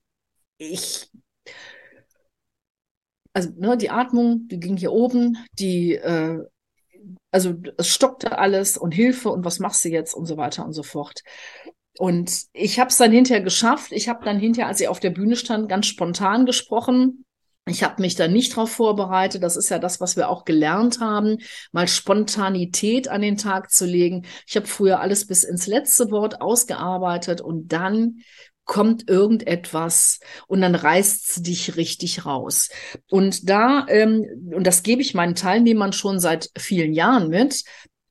ich 0.57 1.09
also 3.35 3.49
ne, 3.57 3.77
die 3.77 3.89
Atmung, 3.89 4.47
die 4.47 4.59
ging 4.59 4.77
hier 4.77 4.93
oben, 4.93 5.37
die 5.59 5.95
äh, 5.95 6.39
also 7.35 7.53
es 7.75 7.89
stockte 7.89 8.37
alles 8.37 8.77
und 8.77 8.93
Hilfe 8.93 9.29
und 9.29 9.43
was 9.43 9.59
machst 9.59 9.83
du 9.83 9.89
jetzt 9.89 10.13
und 10.13 10.25
so 10.25 10.37
weiter 10.37 10.63
und 10.63 10.71
so 10.71 10.83
fort. 10.83 11.21
Und 11.97 12.43
ich 12.53 12.79
habe 12.79 12.89
es 12.89 12.95
dann 12.95 13.11
hinterher 13.11 13.43
geschafft. 13.43 13.91
Ich 13.91 14.07
habe 14.07 14.23
dann 14.23 14.39
hinterher, 14.39 14.69
als 14.69 14.79
ich 14.79 14.87
auf 14.87 15.01
der 15.01 15.09
Bühne 15.09 15.35
stand, 15.35 15.67
ganz 15.67 15.85
spontan 15.85 16.45
gesprochen. 16.45 17.25
Ich 17.67 17.83
habe 17.83 18.01
mich 18.01 18.15
da 18.15 18.29
nicht 18.29 18.53
darauf 18.53 18.71
vorbereitet. 18.71 19.43
Das 19.43 19.57
ist 19.57 19.67
ja 19.67 19.79
das, 19.79 19.99
was 19.99 20.15
wir 20.15 20.29
auch 20.29 20.45
gelernt 20.45 21.01
haben, 21.01 21.39
mal 21.73 21.89
Spontanität 21.89 23.09
an 23.09 23.21
den 23.21 23.35
Tag 23.35 23.69
zu 23.69 23.85
legen. 23.85 24.25
Ich 24.47 24.55
habe 24.55 24.67
früher 24.67 25.01
alles 25.01 25.27
bis 25.27 25.43
ins 25.43 25.67
letzte 25.67 26.11
Wort 26.11 26.39
ausgearbeitet 26.39 27.41
und 27.41 27.67
dann 27.73 28.21
kommt 28.65 29.09
irgendetwas 29.09 30.19
und 30.47 30.61
dann 30.61 30.75
reißt 30.75 31.45
dich 31.45 31.77
richtig 31.77 32.25
raus. 32.25 32.69
Und 33.09 33.49
da, 33.49 33.85
ähm, 33.87 34.25
und 34.53 34.65
das 34.65 34.83
gebe 34.83 35.01
ich 35.01 35.13
meinen 35.13 35.35
Teilnehmern 35.35 35.93
schon 35.93 36.19
seit 36.19 36.49
vielen 36.57 36.93
Jahren 36.93 37.29
mit, 37.29 37.63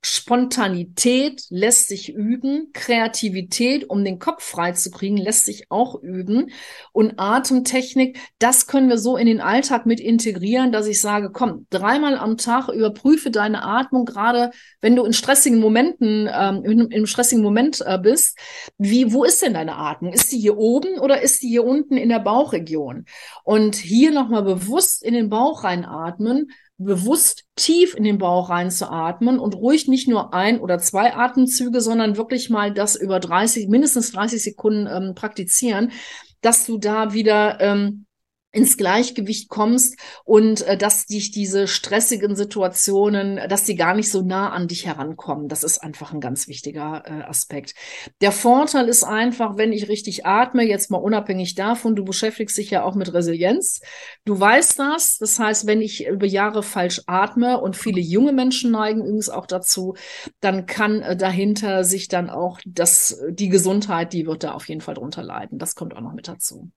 Spontanität 0.07 1.45
lässt 1.49 1.89
sich 1.89 2.13
üben, 2.13 2.71
Kreativität, 2.75 3.89
um 3.89 4.05
den 4.05 4.19
Kopf 4.19 4.43
frei 4.43 4.73
zu 4.73 4.91
kriegen, 4.91 5.17
lässt 5.17 5.47
sich 5.47 5.71
auch 5.71 6.03
üben 6.03 6.51
und 6.93 7.15
Atemtechnik, 7.17 8.19
das 8.39 8.67
können 8.67 8.91
wir 8.91 8.99
so 8.99 9.17
in 9.17 9.27
den 9.27 9.41
Alltag 9.41 9.87
mit 9.87 10.01
integrieren, 10.01 10.73
dass 10.73 10.87
ich 10.87 11.01
sage, 11.01 11.31
komm, 11.33 11.67
dreimal 11.71 12.19
am 12.19 12.37
Tag 12.37 12.69
überprüfe 12.69 13.31
deine 13.31 13.65
Atmung, 13.65 14.05
gerade 14.05 14.51
wenn 14.83 14.95
du 14.95 15.05
in 15.05 15.15
stressigen 15.15 15.59
Momenten, 15.59 16.29
ähm, 16.31 16.91
im 16.91 17.07
stressigen 17.07 17.43
Moment 17.43 17.81
äh, 17.87 17.99
bist, 17.99 18.39
wie, 18.77 19.13
wo 19.13 19.25
ist 19.25 19.41
denn 19.41 19.55
deine 19.55 19.77
Atmung? 19.77 20.13
Ist 20.13 20.29
sie 20.29 20.39
hier 20.39 20.59
oben 20.59 20.99
oder 20.99 21.23
ist 21.23 21.41
sie 21.41 21.49
hier 21.49 21.65
unten 21.65 21.97
in 21.97 22.11
der 22.11 22.21
Bauchregion? 22.21 23.07
Und 23.43 23.77
hier 23.77 24.11
nochmal 24.11 24.43
bewusst 24.43 25.03
in 25.03 25.15
den 25.15 25.31
Bauch 25.31 25.65
reinatmen, 25.65 26.51
bewusst 26.77 27.45
tief 27.57 27.95
in 27.95 28.05
den 28.05 28.19
Bauch 28.19 28.51
reinzuatmen 28.51 29.39
und 29.39 29.55
ruhig 29.55 29.87
nicht 29.87 30.09
nur 30.09 30.35
ein 30.35 30.61
oder 30.61 30.79
zwei 30.79 31.15
Atemzüge, 31.15 31.81
sondern 31.81 32.17
wirklich 32.17 32.51
mal 32.51 32.73
das 32.73 32.97
über 32.97 33.21
30, 33.21 33.69
mindestens 33.69 34.13
30 34.13 34.43
Sekunden 34.43 34.87
ähm, 34.87 35.15
praktizieren, 35.15 35.93
dass 36.41 36.67
du 36.67 36.79
da 36.79 37.13
wieder 37.13 37.61
ähm, 37.61 38.07
ins 38.55 38.77
Gleichgewicht 38.77 39.49
kommst 39.49 39.99
und 40.25 40.63
äh, 40.63 40.77
dass 40.77 41.07
dich 41.07 41.31
diese 41.31 41.67
stressigen 41.67 42.37
Situationen, 42.37 43.41
dass 43.49 43.65
die 43.65 43.75
gar 43.75 43.95
nicht 43.95 44.11
so 44.11 44.23
nah 44.23 44.51
an 44.51 44.69
dich 44.69 44.87
herankommen. 44.87 45.49
Das 45.49 45.65
ist 45.65 45.79
einfach 45.79 46.13
ein 46.13 46.21
ganz 46.21 46.49
wichtiger 46.49 47.03
äh, 47.07 47.23
Aspekt. 47.25 47.75
Der 48.21 48.33
Vorteil 48.33 48.89
ist 48.89 49.05
einfach, 49.05 49.57
wenn 49.57 49.73
ich 49.73 49.89
richtig 49.89 50.27
atme, 50.27 50.65
jetzt 50.65 50.91
mal 50.91 50.99
unabhängig 50.99 51.55
davon, 51.55 51.97
du 51.97 52.05
beschäftigst 52.05 52.57
dich 52.57 52.71
ja 52.71 52.85
auch 52.85 52.95
mit 52.95 53.13
Resilienz. 53.13 53.81
Du 54.25 54.39
weißt 54.39 54.79
das. 54.79 55.19
Das 55.19 55.39
heißt, 55.39 55.67
wenn 55.67 55.81
ich 55.81 56.07
über 56.07 56.27
Jahre 56.27 56.63
falsch 56.63 57.03
atme 57.07 57.61
und 57.61 57.77
viele 57.77 58.01
junge 58.01 58.33
Menschen 58.33 58.71
neigen 58.71 59.01
übrigens 59.01 59.29
auch 59.29 59.47
dazu, 59.47 59.95
dann 60.41 60.67
kann 60.67 61.03
äh, 61.03 61.17
dahinter 61.17 61.85
sich 61.85 62.09
dann 62.09 62.31
auch 62.31 62.61
das, 62.67 63.21
die 63.31 63.49
Gesundheit, 63.49 64.13
die 64.13 64.27
wird 64.27 64.45
da 64.45 64.53
auf 64.53 64.69
jeden 64.69 64.81
Fall 64.81 64.95
drunter 64.95 65.23
leiden. 65.23 65.59
Das 65.59 65.75
kommt 65.75 65.95
auch 65.95 66.01
noch 66.01 66.13
mit 66.13 66.29
dazu. 66.29 66.71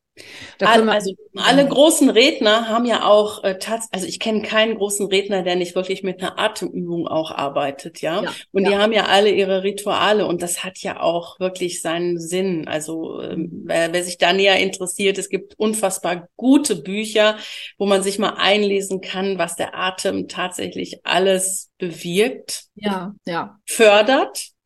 Also, 0.60 0.90
also 0.90 1.16
alle 1.36 1.68
großen 1.68 2.10
Redner 2.10 2.68
haben 2.68 2.86
ja 2.86 3.06
auch 3.06 3.44
äh, 3.44 3.58
tats 3.60 3.88
also 3.92 4.06
ich 4.08 4.20
kenne 4.20 4.42
keinen 4.42 4.76
großen 4.76 5.08
Redner, 5.08 5.44
der 5.44 5.56
nicht 5.56 5.76
wirklich 5.76 6.04
mit 6.04 6.22
einer 6.22 6.40
Atemübung 6.40 7.08
auch 7.08 7.32
arbeitet, 7.32 8.02
ja. 8.02 8.24
ja 8.24 8.34
und 8.52 8.64
ja. 8.64 8.70
die 8.70 8.78
haben 8.78 8.92
ja 8.92 9.06
alle 9.06 9.30
ihre 9.30 9.64
Rituale 9.64 10.26
und 10.26 10.42
das 10.42 10.64
hat 10.64 10.80
ja 10.80 11.00
auch 11.00 11.40
wirklich 11.40 11.82
seinen 11.82 12.20
Sinn. 12.20 12.68
Also 12.68 13.22
ähm, 13.22 13.64
wer, 13.66 13.94
wer 13.94 14.04
sich 14.04 14.18
da 14.18 14.34
näher 14.34 14.60
interessiert, 14.60 15.18
es 15.18 15.30
gibt 15.30 15.54
unfassbar 15.58 16.28
gute 16.36 16.76
Bücher, 16.76 17.38
wo 17.78 17.86
man 17.86 18.04
sich 18.04 18.20
mal 18.20 18.36
einlesen 18.38 19.02
kann, 19.02 19.38
was 19.38 19.56
der 19.56 19.78
Atem 19.78 20.28
tatsächlich 20.28 21.06
alles 21.06 21.70
bewirkt, 21.78 22.66
ja, 22.76 23.14
ja. 23.26 23.60
fördert 23.66 24.57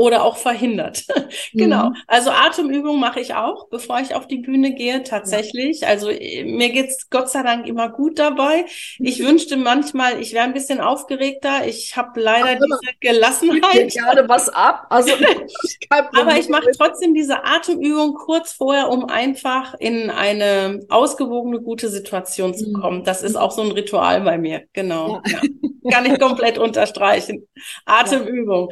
oder 0.00 0.24
auch 0.24 0.38
verhindert. 0.38 1.04
genau. 1.52 1.90
Mhm. 1.90 1.96
Also 2.06 2.30
Atemübung 2.30 2.98
mache 2.98 3.20
ich 3.20 3.34
auch, 3.34 3.68
bevor 3.68 4.00
ich 4.00 4.14
auf 4.14 4.26
die 4.26 4.38
Bühne 4.38 4.72
gehe, 4.72 5.02
tatsächlich. 5.02 5.80
Ja. 5.80 5.88
Also 5.88 6.08
äh, 6.08 6.42
mir 6.44 6.70
geht's 6.70 7.10
Gott 7.10 7.28
sei 7.28 7.42
Dank 7.42 7.66
immer 7.66 7.90
gut 7.90 8.18
dabei. 8.18 8.64
Ich 8.98 9.18
mhm. 9.18 9.26
wünschte 9.26 9.58
manchmal, 9.58 10.18
ich 10.18 10.32
wäre 10.32 10.44
ein 10.44 10.54
bisschen 10.54 10.80
aufgeregter. 10.80 11.66
Ich 11.66 11.98
habe 11.98 12.18
leider 12.18 12.52
Ach, 12.52 12.78
diese 12.80 12.94
Gelassenheit. 13.00 13.92
gerade 13.92 14.26
was 14.26 14.48
ab. 14.48 14.86
Also 14.88 15.12
aber 15.90 16.38
ich 16.38 16.48
mache 16.48 16.70
trotzdem 16.76 17.12
diese 17.12 17.44
Atemübung 17.44 18.14
kurz 18.14 18.52
vorher, 18.52 18.88
um 18.88 19.04
einfach 19.04 19.74
in 19.78 20.08
eine 20.08 20.80
ausgewogene, 20.88 21.60
gute 21.60 21.90
Situation 21.90 22.54
zu 22.54 22.70
mhm. 22.70 22.72
kommen. 22.72 23.04
Das 23.04 23.22
ist 23.22 23.36
auch 23.36 23.50
so 23.50 23.60
ein 23.60 23.72
Ritual 23.72 24.22
bei 24.22 24.38
mir. 24.38 24.62
Genau. 24.72 25.20
Ja. 25.26 25.40
Ja. 25.82 25.90
Kann 25.90 26.06
ich 26.06 26.18
komplett 26.18 26.56
unterstreichen. 26.58 27.46
Atemübung. 27.84 28.70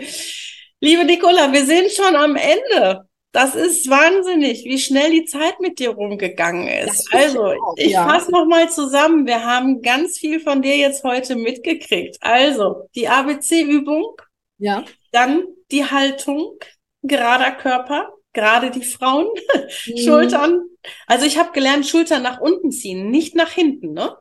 Liebe 0.81 1.05
Nicola, 1.05 1.53
wir 1.53 1.64
sind 1.64 1.91
schon 1.91 2.14
am 2.14 2.37
Ende. 2.37 3.09
Das 3.33 3.55
ist 3.55 3.91
wahnsinnig, 3.91 4.64
wie 4.64 4.79
schnell 4.79 5.11
die 5.11 5.25
Zeit 5.25 5.61
mit 5.61 5.79
dir 5.79 5.91
rumgegangen 5.91 6.69
ist. 6.69 7.12
Also, 7.12 7.47
auch, 7.47 7.75
ich 7.77 7.93
ja. 7.93 8.09
fasse 8.09 8.31
nochmal 8.31 8.71
zusammen. 8.71 9.27
Wir 9.27 9.45
haben 9.45 9.83
ganz 9.83 10.19
viel 10.19 10.41
von 10.41 10.62
dir 10.62 10.77
jetzt 10.77 11.05
heute 11.05 11.37
mitgekriegt. 11.37 12.17
Also, 12.21 12.88
die 12.95 13.09
ABC-Übung. 13.09 14.17
Ja. 14.59 14.85
Dann 15.12 15.45
die 15.71 15.85
Haltung, 15.85 16.59
gerader 17.03 17.53
Körper, 17.53 18.12
gerade 18.33 18.71
die 18.71 18.85
Frauen, 18.85 19.29
mhm. 19.87 19.97
Schultern. 19.99 20.62
Also, 21.07 21.27
ich 21.27 21.38
habe 21.38 21.53
gelernt, 21.53 21.87
Schultern 21.87 22.23
nach 22.23 22.41
unten 22.41 22.71
ziehen, 22.71 23.11
nicht 23.11 23.35
nach 23.35 23.51
hinten, 23.51 23.93
ne? 23.93 24.17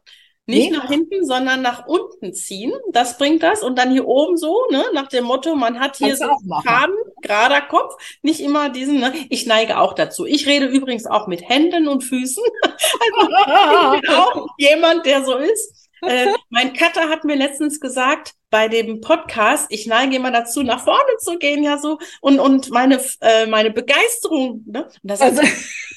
Nicht 0.49 0.71
nee. 0.71 0.77
nach 0.77 0.87
hinten, 0.87 1.25
sondern 1.25 1.61
nach 1.61 1.87
unten 1.87 2.33
ziehen. 2.33 2.71
Das 2.93 3.17
bringt 3.17 3.43
das. 3.43 3.63
Und 3.63 3.77
dann 3.77 3.91
hier 3.91 4.07
oben 4.07 4.37
so, 4.37 4.65
ne, 4.71 4.85
nach 4.93 5.07
dem 5.07 5.25
Motto, 5.25 5.55
man 5.55 5.77
hat 5.77 5.97
hier 5.97 6.15
Kannst 6.15 6.23
so 6.23 6.61
Faden, 6.63 6.95
gerader 7.21 7.61
Kopf, 7.61 7.95
nicht 8.21 8.39
immer 8.39 8.69
diesen, 8.69 8.99
ne? 8.99 9.13
Ich 9.29 9.45
neige 9.45 9.77
auch 9.77 9.93
dazu. 9.93 10.25
Ich 10.25 10.47
rede 10.47 10.67
übrigens 10.67 11.05
auch 11.05 11.27
mit 11.27 11.47
Händen 11.47 11.89
und 11.89 12.01
Füßen. 12.01 12.43
also 12.61 13.95
ich 13.95 14.01
bin 14.01 14.09
auch 14.09 14.47
jemand, 14.57 15.05
der 15.05 15.25
so 15.25 15.35
ist. 15.35 15.86
Äh, 16.01 16.27
mein 16.49 16.73
Cutter 16.73 17.09
hat 17.09 17.23
mir 17.23 17.35
letztens 17.35 17.79
gesagt, 17.79 18.33
bei 18.49 18.67
dem 18.69 19.01
Podcast, 19.01 19.67
ich 19.69 19.87
neige 19.87 20.15
immer 20.15 20.31
dazu, 20.31 20.63
nach 20.63 20.83
vorne 20.83 21.17
zu 21.19 21.37
gehen, 21.37 21.63
ja 21.63 21.77
so, 21.77 21.97
und, 22.21 22.39
und 22.39 22.69
meine, 22.69 23.01
äh, 23.19 23.45
meine 23.45 23.71
Begeisterung, 23.71 24.63
ne? 24.65 24.87
das 25.03 25.19
also, 25.19 25.41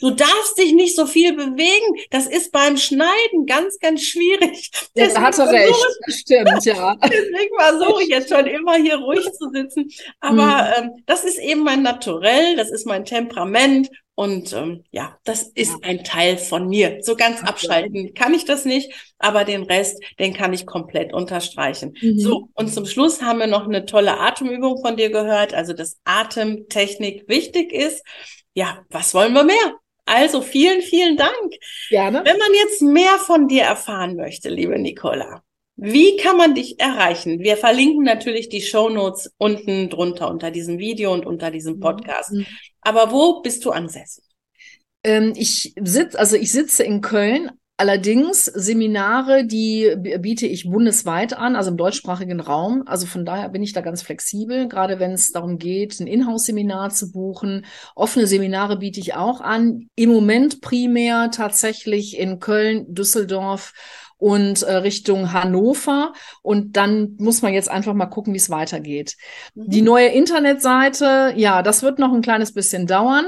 du 0.01 0.11
darfst 0.11 0.59
dich 0.59 0.73
nicht 0.73 0.97
so 0.97 1.07
viel 1.07 1.35
bewegen, 1.35 2.01
das 2.11 2.27
ist 2.27 2.51
beim 2.51 2.77
Schneiden 2.77 3.47
ganz, 3.47 3.79
ganz 3.79 4.03
schwierig. 4.03 4.71
Ja, 4.97 5.07
da 5.07 5.21
hat 5.23 5.39
er 5.39 5.51
recht, 5.51 5.87
das 6.07 6.17
stimmt, 6.17 6.65
ja. 6.65 6.97
Deswegen 7.05 7.57
versuche 7.57 8.03
ich 8.03 8.09
jetzt 8.09 8.29
schon 8.29 8.47
immer 8.47 8.75
hier 8.75 8.97
ruhig 8.97 9.25
zu 9.33 9.49
sitzen, 9.51 9.89
aber 10.19 10.43
mhm. 10.43 10.85
ähm, 10.85 10.91
das 11.07 11.25
ist 11.25 11.39
eben 11.39 11.63
mein 11.63 11.83
Naturell, 11.83 12.57
das 12.57 12.71
ist 12.71 12.87
mein 12.87 13.05
Temperament 13.05 13.89
und 14.21 14.53
ähm, 14.53 14.85
ja, 14.91 15.17
das 15.25 15.45
ist 15.45 15.83
ein 15.83 16.05
Teil 16.05 16.37
von 16.37 16.69
mir. 16.69 16.99
So 17.01 17.17
ganz 17.17 17.43
abschalten 17.43 18.13
kann 18.13 18.35
ich 18.35 18.45
das 18.45 18.67
nicht, 18.67 18.93
aber 19.19 19.45
den 19.45 19.63
Rest, 19.63 19.99
den 20.19 20.35
kann 20.35 20.53
ich 20.53 20.67
komplett 20.67 21.15
unterstreichen. 21.15 21.97
Mhm. 22.03 22.19
So, 22.19 22.49
und 22.53 22.69
zum 22.69 22.85
Schluss 22.85 23.23
haben 23.23 23.39
wir 23.39 23.47
noch 23.47 23.67
eine 23.67 23.87
tolle 23.87 24.21
Atemübung 24.21 24.79
von 24.83 24.99
dir 24.99 25.09
gehört, 25.09 25.55
also 25.55 25.73
dass 25.73 25.97
Atemtechnik 26.05 27.31
wichtig 27.31 27.73
ist. 27.73 28.05
Ja, 28.53 28.85
was 28.91 29.15
wollen 29.15 29.33
wir 29.33 29.45
mehr? 29.45 29.79
Also 30.05 30.43
vielen, 30.43 30.83
vielen 30.83 31.17
Dank. 31.17 31.55
Gerne. 31.89 32.19
Wenn 32.23 32.37
man 32.37 32.53
jetzt 32.63 32.83
mehr 32.83 33.17
von 33.21 33.49
dir 33.49 33.63
erfahren 33.63 34.17
möchte, 34.17 34.51
liebe 34.51 34.79
Nicola, 34.79 35.43
wie 35.83 36.19
kann 36.19 36.37
man 36.37 36.55
dich 36.55 36.79
erreichen? 36.79 37.41
Wir 37.41 37.57
verlinken 37.57 38.05
natürlich 38.05 38.51
die 38.51 38.61
Show 38.61 38.91
Notes 38.91 39.33
unten 39.39 39.89
drunter 39.89 40.29
unter 40.29 40.51
diesem 40.51 40.79
Video 40.79 41.11
und 41.13 41.25
unter 41.25 41.51
diesem 41.51 41.77
mhm. 41.77 41.81
Podcast. 41.81 42.35
Aber 42.83 43.11
wo 43.13 43.41
bist 43.41 43.65
du 43.65 43.71
ansässig? 43.71 44.25
Ähm, 45.05 45.33
ich 45.35 45.73
sitze, 45.81 46.19
also 46.19 46.37
ich 46.37 46.53
sitze 46.53 46.85
in 46.85 47.01
Köln. 47.01 47.51
Allerdings 47.79 48.45
Seminare, 48.45 49.47
die 49.47 49.97
biete 50.19 50.47
ich 50.47 50.69
bundesweit 50.69 51.33
an, 51.33 51.57
also 51.57 51.71
im 51.71 51.79
deutschsprachigen 51.79 52.41
Raum. 52.41 52.83
Also 52.85 53.07
von 53.07 53.25
daher 53.25 53.49
bin 53.49 53.63
ich 53.63 53.73
da 53.73 53.81
ganz 53.81 54.03
flexibel, 54.03 54.69
gerade 54.69 54.99
wenn 54.99 55.13
es 55.13 55.33
darum 55.33 55.57
geht, 55.57 55.99
ein 55.99 56.07
Inhouse-Seminar 56.07 56.91
zu 56.91 57.11
buchen. 57.11 57.65
Offene 57.95 58.27
Seminare 58.27 58.77
biete 58.77 59.01
ich 59.01 59.15
auch 59.15 59.41
an. 59.41 59.89
Im 59.95 60.11
Moment 60.11 60.61
primär 60.61 61.31
tatsächlich 61.31 62.19
in 62.19 62.39
Köln, 62.39 62.85
Düsseldorf 62.95 63.73
und 64.21 64.63
äh, 64.63 64.77
Richtung 64.77 65.33
Hannover. 65.33 66.13
Und 66.43 66.77
dann 66.77 67.17
muss 67.19 67.43
man 67.43 67.53
jetzt 67.53 67.69
einfach 67.69 67.95
mal 67.95 68.07
gucken, 68.07 68.33
wie 68.35 68.39
es 68.39 68.51
weitergeht. 68.51 69.17
Mhm. 69.55 69.71
Die 69.71 69.83
neue 69.83 70.09
Internetseite, 70.09 71.33
ja, 71.37 71.63
das 71.63 71.83
wird 71.83 71.99
noch 71.99 72.13
ein 72.13 72.23
kleines 72.23 72.53
bisschen 72.55 72.87
dauern. 72.87 73.27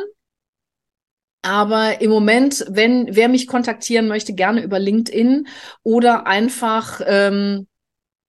Aber 1.45 2.01
im 2.01 2.11
Moment, 2.11 2.65
wenn 2.69 3.17
wer 3.17 3.29
mich 3.29 3.49
kontaktieren 3.49 4.07
möchte, 4.07 4.33
gerne 4.33 4.63
über 4.63 4.79
LinkedIn 4.79 5.49
oder 5.83 6.29
einfach 6.29 7.01
ähm, 7.05 7.67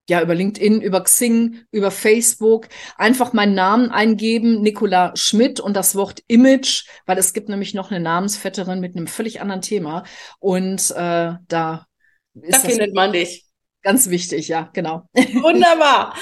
ja 0.10 0.22
über 0.22 0.34
LinkedIn, 0.34 0.82
über 0.82 1.04
Xing, 1.04 1.60
über 1.70 1.92
Facebook 1.92 2.70
einfach 2.98 3.34
meinen 3.34 3.54
Namen 3.54 3.92
eingeben, 3.92 4.62
Nicola 4.62 5.12
Schmidt 5.16 5.60
und 5.60 5.76
das 5.76 5.96
Wort 5.96 6.24
Image, 6.28 6.86
weil 7.06 7.20
es 7.20 7.34
gibt 7.34 7.50
nämlich 7.50 7.76
noch 7.76 7.92
eine 7.92 8.00
Namensvetterin 8.00 8.80
mit 8.80 8.96
einem 8.96 9.06
völlig 9.06 9.42
anderen 9.42 9.62
Thema 9.62 10.04
und 10.40 10.90
äh, 10.92 11.34
da 11.48 11.86
da 12.34 12.60
findet 12.60 12.94
man 12.94 13.12
dich. 13.12 13.46
Ganz 13.82 14.10
wichtig, 14.10 14.48
ja, 14.48 14.70
genau. 14.74 15.04
Wunderbar. 15.14 16.16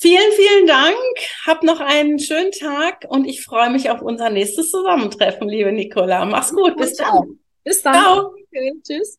Vielen, 0.00 0.32
vielen 0.32 0.66
Dank. 0.66 0.96
Hab 1.46 1.62
noch 1.62 1.80
einen 1.80 2.18
schönen 2.18 2.52
Tag 2.52 3.04
und 3.08 3.24
ich 3.24 3.42
freue 3.42 3.70
mich 3.70 3.90
auf 3.90 4.00
unser 4.00 4.30
nächstes 4.30 4.70
Zusammentreffen, 4.70 5.48
liebe 5.48 5.72
Nicola. 5.72 6.24
Mach's 6.24 6.52
gut. 6.52 6.76
Bis 6.76 6.94
dann. 6.94 7.38
Bis 7.64 7.82
dann. 7.82 7.94
Ciao. 7.94 8.34
Okay, 8.46 8.72
tschüss. 8.84 9.18